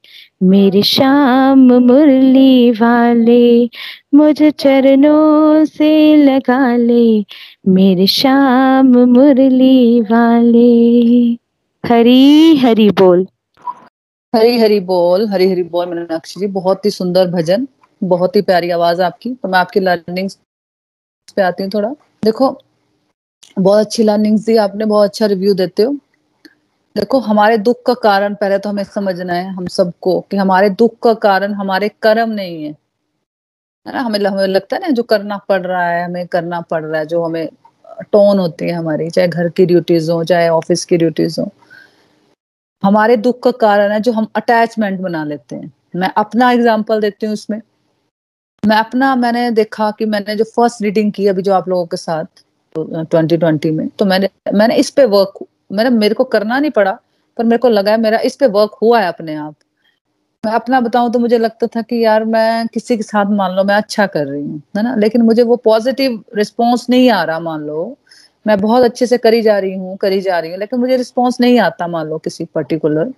[0.43, 3.70] मेरी शाम मुरली वाले,
[4.14, 7.26] मुझे चरणों से लगा ले।
[7.68, 11.24] मेरी शाम मुरली वाले।
[11.93, 13.28] हरी हरी बोल।
[14.36, 17.68] हरी हरी बोल, हरी हरी बोल, मीनाक्षी जी, बहुत ही सुंदर भजन,
[18.04, 20.30] बहुत ही प्यारी आवाज़ आपकी। तो मैं आपकी लर्निंग
[21.36, 21.89] पे आती हूँ थोड़ा।
[22.26, 22.62] देखो
[23.58, 25.93] बहुत अच्छी लर्निंग दी, आपने बहुत अच्छा रिव्यू देते हो।
[26.95, 30.95] देखो, हमारे दुख का कारण पहले तो हमें समझना है, हम सबको, कि हमारे दुख
[31.03, 32.72] का कारण हमारे कर्म नहीं है।
[33.86, 33.99] है ना?
[33.99, 37.06] हमें हमें लगता है ना, जो करना पड़ रहा है, हमें करना पड़ रहा है,
[37.06, 37.49] जो हमें
[38.12, 41.49] टोन होती है हमारी, चाहे घर की ड्यूटीज़ हो, चाहे ऑफ़िस की ड्यूटीज़ हो।
[42.84, 47.26] हमारे दुख का कारण है जो हम अटैचमेंट बना लेते हैं। मैं अपना एग्ज़ाम्पल देती
[47.26, 47.62] हूँ इसमें
[48.64, 51.97] मैं अपना, मैंने देखा कि मैंने जो फ़र्स्ट रीडिंग की अभी जो आप लोगों के
[51.97, 52.45] साथ
[52.76, 56.98] ट्वेंटी ट्वेंटी में। तो मैंने मैंने इस पे वर्क मैंने, मेरे को करना नहीं पड़ा,
[57.38, 59.56] पर मेरे को लगा है मेरा इस पे वर्क हुआ है अपने आप।
[60.44, 63.64] मैं अपना बताऊँ तो मुझे लगता था कि यार मैं किसी के साथ मान लो
[63.64, 64.96] मैं अच्छा कर रही हूँ, है ना?
[64.96, 67.98] लेकिन मुझे वो पॉजिटिव रिस्पॉन्स नहीं आ रहा मान लो।
[68.46, 71.40] मैं बहुत अच्छे से करी जा रही हूँ, करी जा रही हूँ, लेकिन मुझे रिस्पॉन्स
[71.42, 73.12] नहीं आता मान लो किसी पर्टिकुलर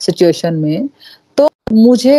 [0.00, 0.88] सिचुएशन में।
[1.36, 2.14] तो मुझे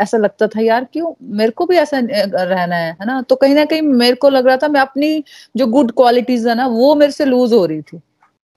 [0.00, 1.12] ऐसा लगता था यार क्यों?
[1.22, 3.20] मेरे को भी ऐसा रहना है है ना?
[3.22, 5.24] तो कहीं ना कहीं मेरे को लग रहा था मैं अपनी
[5.56, 7.96] जो गुड क्वालिटीज है ना वो मेरे से लूज हो रही थी।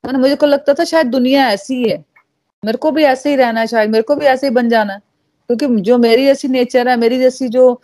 [0.05, 0.19] है ना?
[0.19, 2.03] मुझे को लगता था शायद दुनिया ऐसी है।
[2.63, 4.93] मेरे को भी ऐसे ही रहना है शायद मेरे को भी ऐसे ही बन जाना
[4.93, 4.99] है।
[5.49, 7.77] क्योंकि जो मेरी जैसी नेचर है मेरी जैसी जो आ,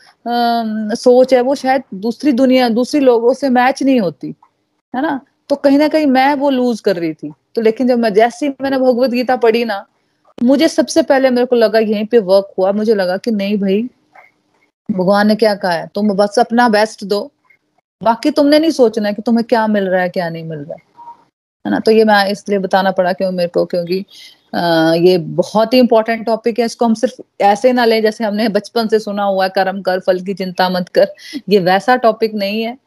[0.95, 4.35] सोच है वो शायद दूसरी दुनिया दूसरी लोगों से मैच नहीं होती।
[4.95, 5.19] है ना?
[5.49, 8.49] तो कहीं ना कहीं मैं वो लूज कर रही थी। तो लेकिन जब मैं जैसी
[8.49, 9.85] मैंने भगवत गीता पढ़ी ना
[10.43, 13.81] मुझे सबसे पहले मेरे को लगा यहीं पे वर्क हुआ। मुझे लगा कि नहीं भाई
[14.91, 15.87] भगवान ने क्या कहा है?
[15.87, 17.31] तुम बस अपना बेस्ट दो।
[18.03, 20.73] बाकी तुमने नहीं सोचना है कि तुम्हें क्या मिल रहा है क्या नहीं मिल रहा
[20.73, 20.81] है।
[21.65, 21.79] है ना?
[21.79, 23.65] तो ये मैं इसलिए बताना पड़ा क्यों मेरे को?
[23.65, 24.05] क्योंकि
[24.55, 28.49] आ, ये बहुत ही इंपॉर्टेंट टॉपिक है। इसको हम सिर्फ़ ऐसे ना लें जैसे हमने
[28.49, 31.07] बचपन से सुना हुआ है कर्म कर फल की चिंता मत कर।
[31.49, 32.77] ये वैसा टॉपिक नहीं है।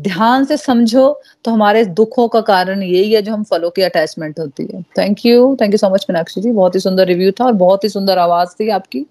[0.00, 4.40] ध्यान से समझो तो हमारे दुखों का कारण यही है जो हम फलों की अटैचमेंट
[4.40, 6.52] होती है। Thank you thank you so much Meenakshi ji.
[6.52, 9.06] बहुत ही सुंदर रिव्यू था और बहुत ही सुंदर आवाज़ थी आपकी।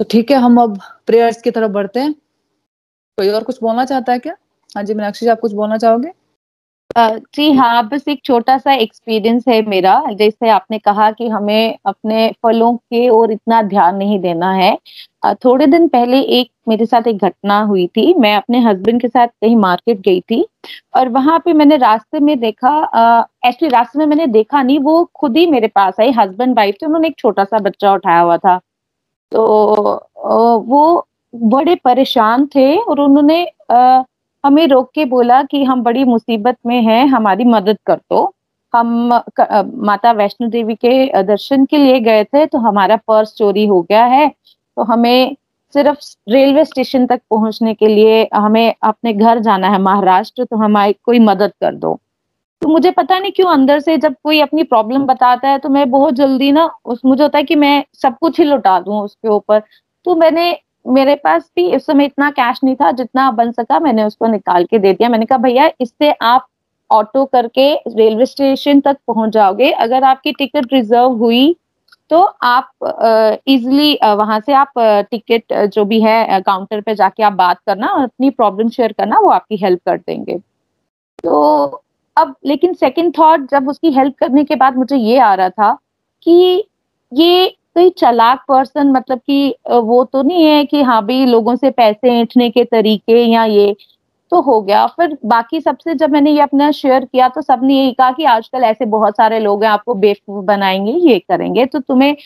[0.00, 2.12] तो ठीक है, हम अब प्रेयर्स की तरफ़ बढ़ते हैं।
[3.18, 4.36] कोई और कुछ बोलना चाहता है क्या?
[4.76, 6.08] हाँ जी, मीनाक्षी जी, आप कुछ बोलना चाहोगे?
[6.90, 12.30] जी हाँ बस एक छोटा सा एक्सपीरियंस है मेरा। जैसे आपने कहा कि हमें अपने
[12.42, 14.76] फलों के और इतना ध्यान नहीं देना है।
[15.44, 19.26] थोड़े दिन पहले एक मेरे साथ एक घटना हुई थी। मैं अपने हस्बैंड के साथ
[19.28, 20.44] कहीं मार्केट गई थी
[20.96, 22.76] और वहाँ पे मैंने रास्ते में देखा
[23.46, 26.86] एक्चुअली रास्ते में मैंने देखा नहीं, वो खुद ही मेरे पास आई हस्बैंड वाइफ थे,
[26.86, 28.58] उन्होंने एक छोटा सा बच्चा उठाया हुआ था।
[29.32, 29.44] तो
[30.68, 33.42] वो बड़े परेशान थे और उन्होंने
[34.44, 38.32] हमें रोक के बोला कि हम बड़ी मुसीबत में हैं, हमारी मदद कर दो।
[38.74, 39.08] हम
[39.86, 44.04] माता वैष्णो देवी के दर्शन के लिए गए थे तो हमारा पर्स चोरी हो गया
[44.06, 45.36] है। तो हमें
[45.74, 45.98] सिर्फ़
[46.30, 51.18] रेलवे स्टेशन तक पहुँचने के लिए, हमें अपने घर जाना है महाराष्ट्र तो हमारी कोई
[51.20, 51.98] मदद कर दो।
[52.62, 55.90] तो मुझे पता नहीं क्यों अंदर से जब कोई अपनी प्रॉब्लम बताता है तो मैं
[55.90, 59.28] बहुत जल्दी ना, उस, मुझे होता है कि मैं सब कुछ ही लुटा दूँ उसके
[59.28, 59.62] ऊपर।
[60.06, 60.50] तो मैंने
[60.84, 64.64] मेरे पास भी इस समय इतना कैश नहीं था जितना बन सका मैंने उसको निकाल
[64.64, 66.46] के दे दिया। मैंने कहा, भैया, इससे आप
[66.90, 71.54] ऑटो करके रेलवे स्टेशन तक पहुँच जाओगे। अगर आपकी टिकट रिज़र्व हुई
[72.10, 74.72] तो आप इजिली वहाँ से आप
[75.10, 79.18] टिकट जो भी है काउंटर पे जाके आप बात करना और अपनी प्रॉब्लम शेयर करना,
[79.18, 80.38] वो आपकी हेल्प कर देंगे।
[81.24, 81.82] तो
[82.16, 85.72] अब, लेकिन सेकंड थॉट जब उसकी हेल्प करने के बाद मुझे ये आ रहा था
[86.26, 86.64] कि
[87.12, 91.70] ये कोई चलाक पर्सन मतलब कि वो तो नहीं है कि हाँ भाई लोगों से
[91.72, 93.74] पैसे ऐंठने के तरीके या ये
[94.32, 97.92] तो हो गया। फिर बाकी सबसे जब मैंने ये अपना शेयर किया तो सबने यही
[97.92, 102.16] कहा कि आजकल ऐसे बहुत सारे लोग हैं, आपको बेवकूफ़ बनाएँगे, ये करेंगे। तो तुम्हें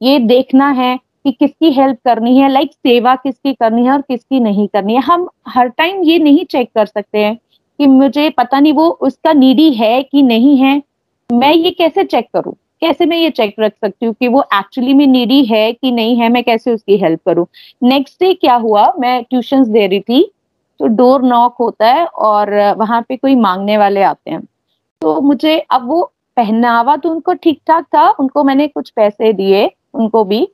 [0.00, 4.40] ये देखना है कि किसकी हेल्प करनी है लाइक सेवा किसकी करनी है और किसकी
[4.40, 7.36] नहीं करनी है। हम हर टाइम ये नहीं चेक कर सकते हैं
[7.78, 10.82] कि मुझे पता नहीं वो उसका नीडी है कि नहीं है।
[11.30, 12.54] मैं ये कैसे चेक करूँ?
[12.82, 16.16] कैसे मैं ये चेक रख सकती हूँ कि वो एक्चुअली में नीडी है कि नहीं
[16.16, 16.28] है?
[16.28, 17.46] मैं कैसे उसकी हेल्प करूँ?
[17.82, 18.92] नेक्स्ट डे क्या हुआ?
[18.98, 20.22] मैं ट्यूशन दे रही थी
[20.80, 24.40] तो डोर नॉक होता है और वहाँ पे कोई मांगने वाले आते हैं।
[25.02, 26.02] तो मुझे अब वो
[26.36, 30.48] पहनावा तो उनको ठीक ठाक था, उनको मैंने कुछ पैसे दिए, उनको भी।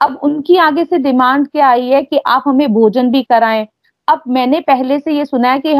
[0.00, 3.66] अब उनकी आगे से डिमांड क्या आई है कि आप हमें भोजन भी कराएँ।
[4.08, 5.74] अब मैंने पहले से ये सुना है कि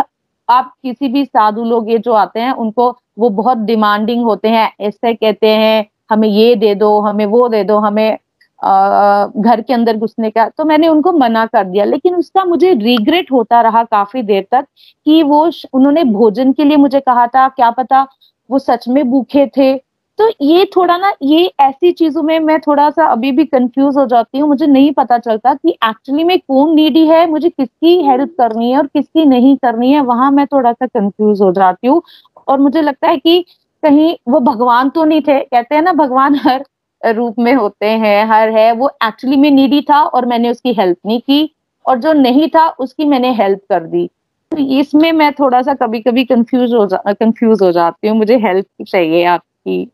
[0.50, 4.70] आप किसी भी साधु लोग ये जो आते हैं, उनको वो बहुत डिमांडिंग होते हैं।
[4.80, 8.18] ऐसे कहते हैं, हमें ये दे दो, हमें वो दे दो, हमें
[8.62, 13.30] घर के अंदर घुसने का तो मैंने उनको मना कर दिया। लेकिन उसका मुझे रिग्रेट
[13.32, 14.66] होता रहा काफ़ी देर तक
[15.06, 18.06] कि वो उन्होंने भोजन के लिए मुझे कहा था। क्या पता
[18.50, 19.74] वो सच में भूखे थे।
[20.20, 24.04] तो ये थोड़ा ना, ये ऐसी चीज़ों में मैं थोड़ा सा अभी भी कंफ्यूज हो
[24.06, 28.34] जाती हूँ, मुझे नहीं पता चलता कि एक्चुअली में कौन नीडी है, मुझे किसकी हेल्प
[28.38, 32.02] करनी है और किसकी नहीं करनी है, वहाँ मैं थोड़ा सा कंफ्यूज हो जाती हूँ।
[32.48, 33.44] और मुझे लगता है कि
[33.82, 36.64] कहीं वो भगवान तो नहीं थे, कहते हैं ना, भगवान हर
[37.02, 40.98] रूप में होते हैं, हर है, वो एक्चुअली में नीडी था और मैंने उसकी हेल्प
[41.06, 41.54] नहीं की
[41.86, 44.06] और जो नहीं था, उसकी मैंने हेल्प कर दी।
[44.52, 48.36] तो इसमें मैं थोड़ा सा कभी कभी कंफ्यूज हो जा कंफ्यूज हो जाती हूँ, मुझे
[48.38, 49.90] हेल्प चाहिए आपकी।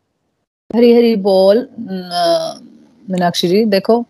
[0.69, 4.03] हरी हरी बोल मीनाक्षी जी देखो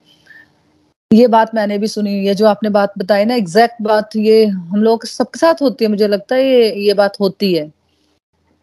[1.11, 4.81] ये बात मैंने भी सुनी ये जो आपने बात बताई ना एग्जैक्ट बात ये हम
[4.83, 7.69] लोग सबके साथ होती है मुझे लगता है ये ये बात होती है।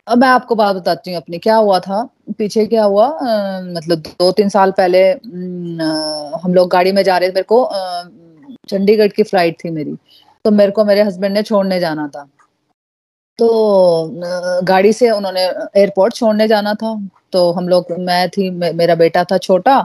[0.06, 2.02] अब मैं आपको बात बताती हूँ अपनी क्या हुआ था
[2.38, 7.18] पीछे क्या हुआ आ, मतलब दो तीन साल पहले आ, हम लोग गाड़ी में जा
[7.18, 7.68] रहे थे मेरे को
[8.68, 9.96] चंडीगढ़ की फ़्लाइट थी मेरी
[10.44, 12.28] तो मेरे को मेरे हस्बैंड ने छोड़ने जाना था।
[13.38, 13.48] तो
[14.66, 15.40] गाड़ी से उन्होंने
[15.76, 16.94] एयरपोर्ट छोड़ने जाना था।
[17.32, 19.80] तो हम लोग मैं थी मे, मेरा बेटा था छोटा।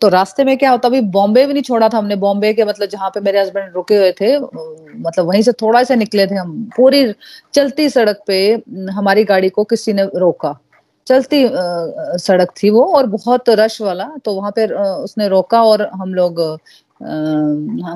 [0.00, 2.88] तो रास्ते में क्या होता अभी बॉम्बे भी नहीं छोड़ा था हमने। बॉम्बे के मतलब
[2.90, 6.52] जहाँ पे मेरे हस्बैंड रुके हुए थे मतलब वहीं से थोड़ा सा निकले थे हम।
[6.76, 7.04] पूरी
[7.54, 8.38] चलती सड़क पे
[8.92, 10.56] हमारी गाड़ी को किसी ने रोका।
[11.06, 11.46] चलती
[12.20, 16.40] सड़क थी वो और बहुत रश वाला। तो वहाँ पे उसने रोका और हम लोग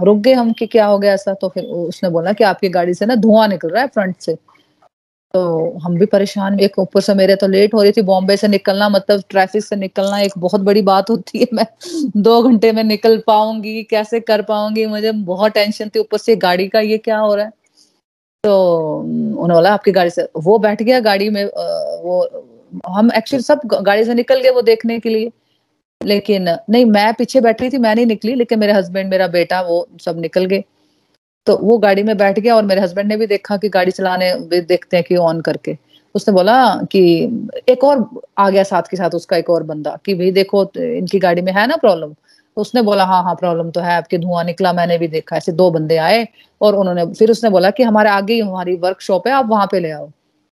[0.04, 2.94] रुक गए हम कि क्या हो गया ऐसा। तो फिर उसने बोला कि आपकी गाड़ी
[2.94, 4.36] से ना धुआँ निकल रहा है फ्रंट से।
[5.34, 8.48] तो हम भी परेशान एक ऊपर से मेरे तो लेट हो रही थी, बॉम्बे से
[8.48, 11.66] निकलना मतलब ट्रैफ़िक से निकलना एक बहुत बड़ी बात होती है। मैं
[12.16, 14.86] दो घंटे में निकल पाऊँगी, कैसे कर पाऊँगी?
[14.86, 17.52] मुझे बहुत टेंशन थी ऊपर से, गाड़ी का ये क्या हो रहा है?
[18.44, 22.22] तो उन्होंने बोला, आपकी गाड़ी से वो बैठ गया गाड़ी में वो,
[22.88, 25.30] हम एक्चुअली सब गाड़ी से निकल गए वो देखने के लिए।
[26.00, 29.86] लेकिन, नहीं, मैं पीछे बैठ थी, मैं नहीं निकली, लेकिन मेरे हस्बैंड मेरा बेटा, वो
[30.00, 30.64] सब निकल गए।
[31.48, 34.32] तो वो गाड़ी में बैठ गया और मेरे हस्बैंड ने भी देखा कि गाड़ी चलाने
[34.48, 35.76] भी देखते हैं कि ऑन करके।
[36.14, 36.54] उसने बोला
[36.92, 37.00] कि
[37.68, 41.18] एक और आ गया साथ के साथ, उसका एक और बंदा कि भाई देखो, इनकी
[41.18, 42.14] गाड़ी में है ना प्रॉब्लम
[42.56, 45.52] तो उसने बोला हाँ हाँ प्रॉब्लम तो है, आपके धुआँ निकला, मैंने भी देखा। ऐसे
[45.52, 46.26] दो बंदे आए
[46.60, 49.80] और उन्होंने, फिर उसने बोला कि हमारे आगे ही हमारी वर्कशॉप है, आप वहाँ पे
[49.80, 50.10] ले आओ।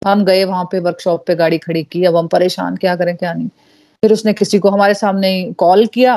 [0.02, 3.34] हम गए वहाँ पे वर्कशॉप पे गाड़ी खड़ी की, अब हम परेशान, क्या करें, क्या
[3.34, 3.48] नहीं।
[4.04, 6.16] फिर उसने किसी को हमारे सामने कॉल किया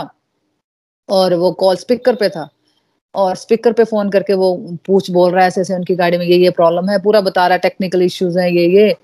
[1.09, 2.49] और वो कॉल स्पीकर पे था।
[3.15, 4.55] और स्पीकर पे फ़ोन करके वो
[4.87, 7.47] पूछ बोल रहा है ऐसे ऐसे उनकी गाड़ी में ये ये प्रॉब्लम है, पूरा बता
[7.47, 8.95] रहा है टेक्निकल इश्यूज़ हैं ये ये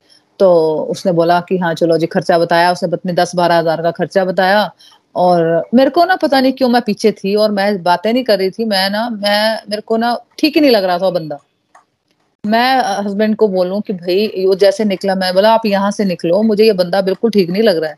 [0.41, 0.49] तो
[0.91, 4.25] उसने बोला कि हाँ चलो जी, खर्चा बताया, उसने अपने दस बारह हज़ार का खर्चा
[4.25, 4.71] बताया
[5.17, 8.39] और मेरे को ना पता नहीं क्यों मैं पीछे थी और मैं बातें नहीं कर
[8.39, 11.39] रही थी, मैं ना, मैं, मेरे को ना ठीक ही नहीं लग रहा था बंदा।
[12.45, 16.43] मैं हस्बैंड को बोलूँ कि भाई, वो जैसे निकला, मैं बोला, आप यहाँ से निकलो,
[16.43, 17.97] मुझे ये बंदा बिल्कुल ठीक नहीं लग रहा है।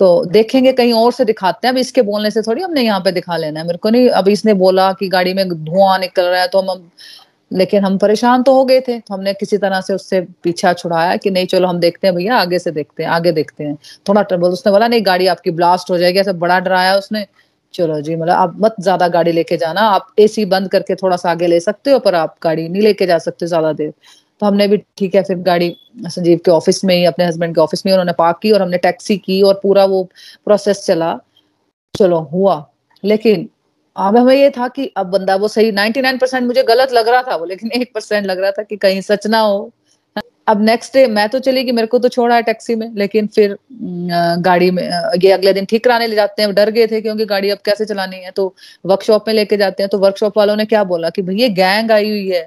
[0.00, 3.12] तो देखेंगे, कहीं और से दिखाते हैं। अब इसके बोलने से थोड़ी हमने यहाँ पे
[3.12, 6.40] दिखा लेना है। मेरे को नहीं, अब इसने बोला कि गाड़ी में धुआँ निकल रहा
[6.40, 6.90] है तो हम
[7.50, 11.16] लेकिन हम परेशान तो हो गए थे। तो हमने किसी तरह से उससे पीछा छुड़ाया
[11.16, 13.76] कि नहीं, चलो हम देखते हैं भैया, आगे से देखते हैं, आगे देखते हैं।
[14.08, 17.26] थोड़ा ट्रबल उसने बोला, नहीं, गाड़ी आपकी ब्लास्ट हो जाएगी। ऐसा बड़ा डराया उसने।
[17.74, 21.30] चलो जी मतलब आप मत ज़्यादा गाड़ी लेके जाना। आप एसी बंद करके थोड़ा सा
[21.30, 23.92] आगे ले सकते हो, पर आप गाड़ी नहीं लेके जा सकते ज़्यादा देर।
[24.42, 25.74] तो हमने भी ठीक है, फिर गाड़ी
[26.06, 28.78] संजीव के ऑफ़िस में ही, अपने हस्बैंड के ऑफ़िस में उन्होंने पार्क की और हमने
[28.78, 30.02] टैक्सी की और पूरा वो
[30.46, 31.18] प्रोसेस चला।
[31.94, 32.64] चलो, हुआ।
[33.04, 33.48] लेकिन
[33.96, 37.22] अब हमें ये था कि अब बंदा वो सही 99 परसेंट मुझे गलत लग रहा
[37.22, 39.70] था, वो लेकिन एक परसेंट लग रहा था कि कहीं सच ना हो।
[40.46, 43.26] अब नेक्स्ट डे मैं तो चली गई मेरे को तो छोड़ा है टैक्सी में, लेकिन
[43.26, 43.56] फिर
[44.42, 44.82] गाड़ी में
[45.22, 47.84] ये अगले दिन ठीक कराने ले जाते हैं डर गए थे क्योंकि गाड़ी अब कैसे
[47.84, 48.54] चलानी है तो
[48.86, 52.08] वर्कशॉप में लेके जाते हैं तो वर्कशॉप वालों ने क्या बोला कि भैया गैंग आई
[52.10, 52.46] हुई है।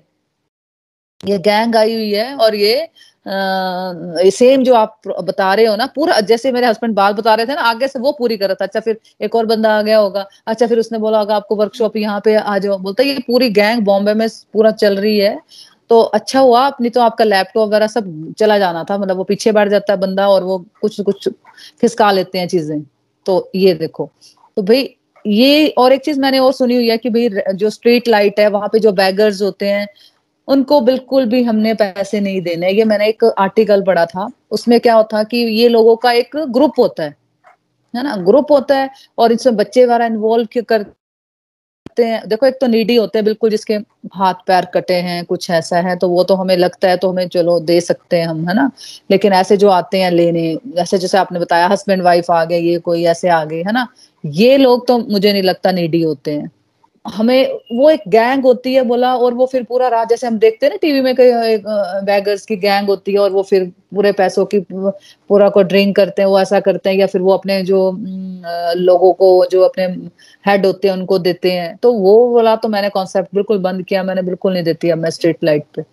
[1.24, 6.19] ये गैंग आई हुई है और ये सेम जो आप बता रहे हो ना, पूरा
[6.22, 8.65] जैसे मेरे हस्बैंड बाल बता रहे थे ना, आगे से वो पूरी कर रहा था।
[8.65, 11.97] अच्छा फिर एक और बंदा आ गया होगा। अच्छा फिर उसने बोला होगा, आपको वर्कशॉप
[11.97, 15.39] यहाँ पे आ जाओ। बोलता ये पूरी गैंग बॉम्बे में पूरा चल रही है।
[15.89, 19.51] तो अच्छा हुआ अपनी तो आपका लैपटॉप वगैरह सब चला जाना था। मतलब वो पीछे
[19.51, 21.28] बैठ जाता है बंदा और वो कुछ कुछ
[21.82, 22.82] खिसका लेते हैं चीज़ें।
[23.26, 24.09] तो ये देखो।
[24.57, 24.95] तो भाई,
[25.26, 28.47] ये और एक चीज़ मैंने और सुनी हुई है कि भाई जो स्ट्रीट लाइट है,
[28.49, 29.88] वहाँ पे जो बैगर्स होते हैं
[30.52, 34.95] उनको बिल्कुल भी हमने पैसे नहीं देने। ये मैंने एक आर्टिकल पढ़ा था। उसमें क्या
[34.95, 37.16] होता कि ये लोगों का एक ग्रुप होता है।
[37.93, 38.16] है ना?
[38.18, 42.22] ग्रुप होता है और इसमें बच्चे वगैरह इन्वॉल्व कर सकते हैं?
[42.28, 43.74] देखो, एक तो नीडी होते हैं बिल्कुल जिसके
[44.14, 47.28] हाथ पैर कटे हैं, कुछ ऐसा है तो वो तो हमें लगता है तो हमें
[47.28, 48.70] चलो दे सकते हैं हम, है ना?
[49.12, 52.78] लेकिन ऐसे जो आते हैं लेने जैसे जैसे आपने बताया हस्बैंड वाइफ आ गए, ये
[52.80, 53.88] कोई ऐसे आ गए, है ना?
[54.24, 56.49] ये लोग तो मुझे नहीं लगता नीडी होते हैं।
[57.06, 60.66] हमें वो एक गैंग होती है बोला, और वो फिर पूरा रात, जैसे हम देखते
[60.66, 61.58] हैं ना टीवी में कई
[62.06, 66.22] बैगर्स की गैंग होती है, और वो फिर पूरे पैसों की पूरा को ड्रिंक करते
[66.22, 67.80] हैं, वो ऐसा करते हैं, या फिर वो अपने जो
[68.78, 69.86] लोगों को, जो अपने
[70.45, 74.04] हेड होते हैं, उनको देते हैं। तो वो बोला तो मैंने कॉन्सेप्ट बिल्कुल बंद किया,
[74.04, 75.84] मैंने बिल्कुल नहीं देती अब मैं स्ट्रीट लाइट पे।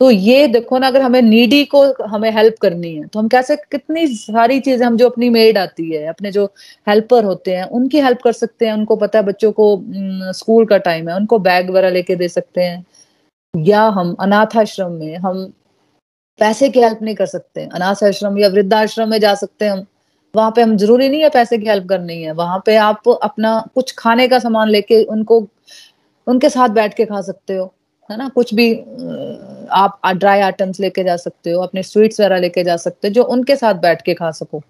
[0.00, 3.56] तो ये देखो ना, अगर हमें नीडी को हमें हेल्प करनी है तो हम कैसे,
[3.72, 6.44] कितनी सारी चीज़ें हम जो अपनी मेड आती है, अपने जो
[6.86, 9.66] हेल्पर होते हैं, उनकी हेल्प कर सकते हैं। उनको पता है बच्चों को
[10.34, 12.84] स्कूल का टाइम है, उनको बैग वगैरह लेके दे सकते हैं।
[13.54, 15.44] या हम अनाथ आश्रम में, हम
[16.38, 19.86] पैसे की हेल्प नहीं कर सकते। अनाथ आश्रम या वृद्धाश्रम में जा सकते हैं हम।
[20.34, 23.60] वहाँ पे हम ज़रूरी नहीं है पैसे की हेल्प करनी है। वहाँ पे आप अपना
[23.74, 25.46] कुछ खाने का सामान लेके उनको,
[26.26, 27.72] उनके साथ बैठ के खा सकते हो।
[28.08, 28.28] है ना?
[28.28, 28.72] कुछ भी
[29.74, 33.22] आप ड्राई आइटम्स लेके जा सकते हो, अपने स्वीट्स वगैरह लेके जा सकते हो, जो
[33.24, 34.62] उनके साथ बैठ के खा सको।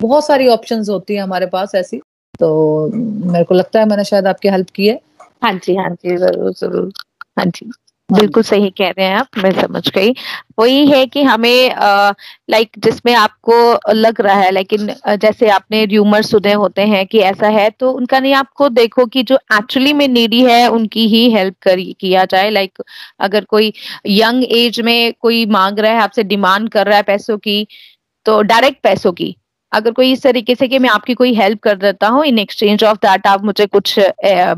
[0.00, 2.00] बहुत सारी ऑप्शन होती है हमारे पास ऐसी
[2.40, 4.98] तो मेरे को लगता है मैंने शायद आपकी हेल्प की है।
[5.44, 6.92] हाँ जी हाँ जी, ज़रूर ज़रूर।
[7.38, 7.70] हाँ जी।
[8.08, 10.10] बिल्कुल सही कह रहे हैं आप, मैं समझ गई।
[10.58, 11.74] वही है कि हमें
[12.50, 14.86] लाइक जिसमें आपको लग रहा है, लेकिन
[15.16, 19.22] जैसे आपने र्यूमर सुने होते हैं कि ऐसा है तो उनका नहीं, आपको देखो कि
[19.22, 22.82] जो एक्चुअली में नीडी है, उनकी ही हेल्प कर, किया जाए। लाइक
[23.20, 23.72] अगर कोई
[24.08, 27.66] यंग एज में कोई मांग रहा है, आपसे डिमांड कर रहा है पैसों की
[28.26, 29.34] तो डायरेक्ट पैसों की।
[29.74, 32.84] अगर कोई इस तरीके से कि मैं आपकी कोई हेल्प कर देता हूँ इन एक्सचेंज
[32.84, 33.98] ऑफ़ दैट आप मुझे कुछ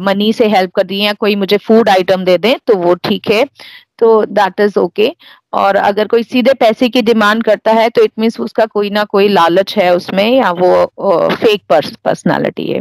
[0.01, 3.31] मनी से हेल्प कर दिए या कोई मुझे फ़ूड आइटम दे दें तो वो ठीक
[3.31, 3.45] है।
[3.99, 5.11] तो दैट इज़ ओके
[5.55, 9.05] और अगर कोई सीधे पैसे की डिमांड करता है तो इट मीन्स उसका कोई ना
[9.07, 10.85] कोई लालच है उसमें या वो
[11.35, 11.63] फेक
[12.05, 12.81] पर्सनालिटी है।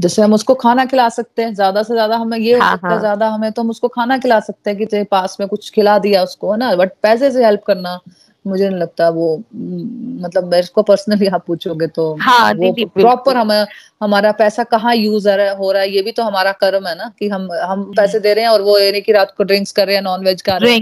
[0.00, 2.98] जैसे हम उसको खाना खिला सकते हैं ज़्यादा से ज़्यादा हमें ये हाँ, हाँ.
[3.00, 6.22] ज़्यादा हमें तो हम उसको खाना खिला सकते हैं कि पास में कुछ खिला दिया
[6.22, 6.74] उसको है ना?
[6.76, 7.98] बट पैसे से हेल्प करना
[8.46, 12.54] मुझे नहीं लगता वो मतलब मेरे को पर्सनली आप पूछोगे तो हाँ,
[12.86, 13.66] प्रॉपर हमें
[14.02, 17.28] हमारा पैसा कहाँ यूज़ हो रहा है ये भी तो हमारा कर्म है ना कि
[17.28, 19.96] हम हम पैसे दे रहे हैं और वो यानी कि रात को ड्रिंक्स कर रहे
[19.96, 20.76] हैं नॉन वेज कर रहे हैं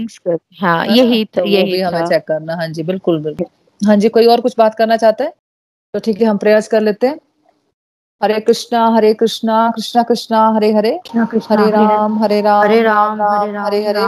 [0.61, 4.25] हाँ यही तो यही भी हमें चेक करना हाँ जी बिल्कुल बिल्कुल। हाँ जी कोई
[4.25, 5.33] और कुछ बात करना चाहते हैं?
[5.93, 7.19] तो ठीक है हम प्रयास कर लेते हैं।
[8.23, 10.99] हरे कृष्णा हरे कृष्णा कृष्णा कृष्णा हरे हरे।
[11.51, 13.21] हरे राम हरे राम हरे राम
[13.65, 13.99] हरे हरे।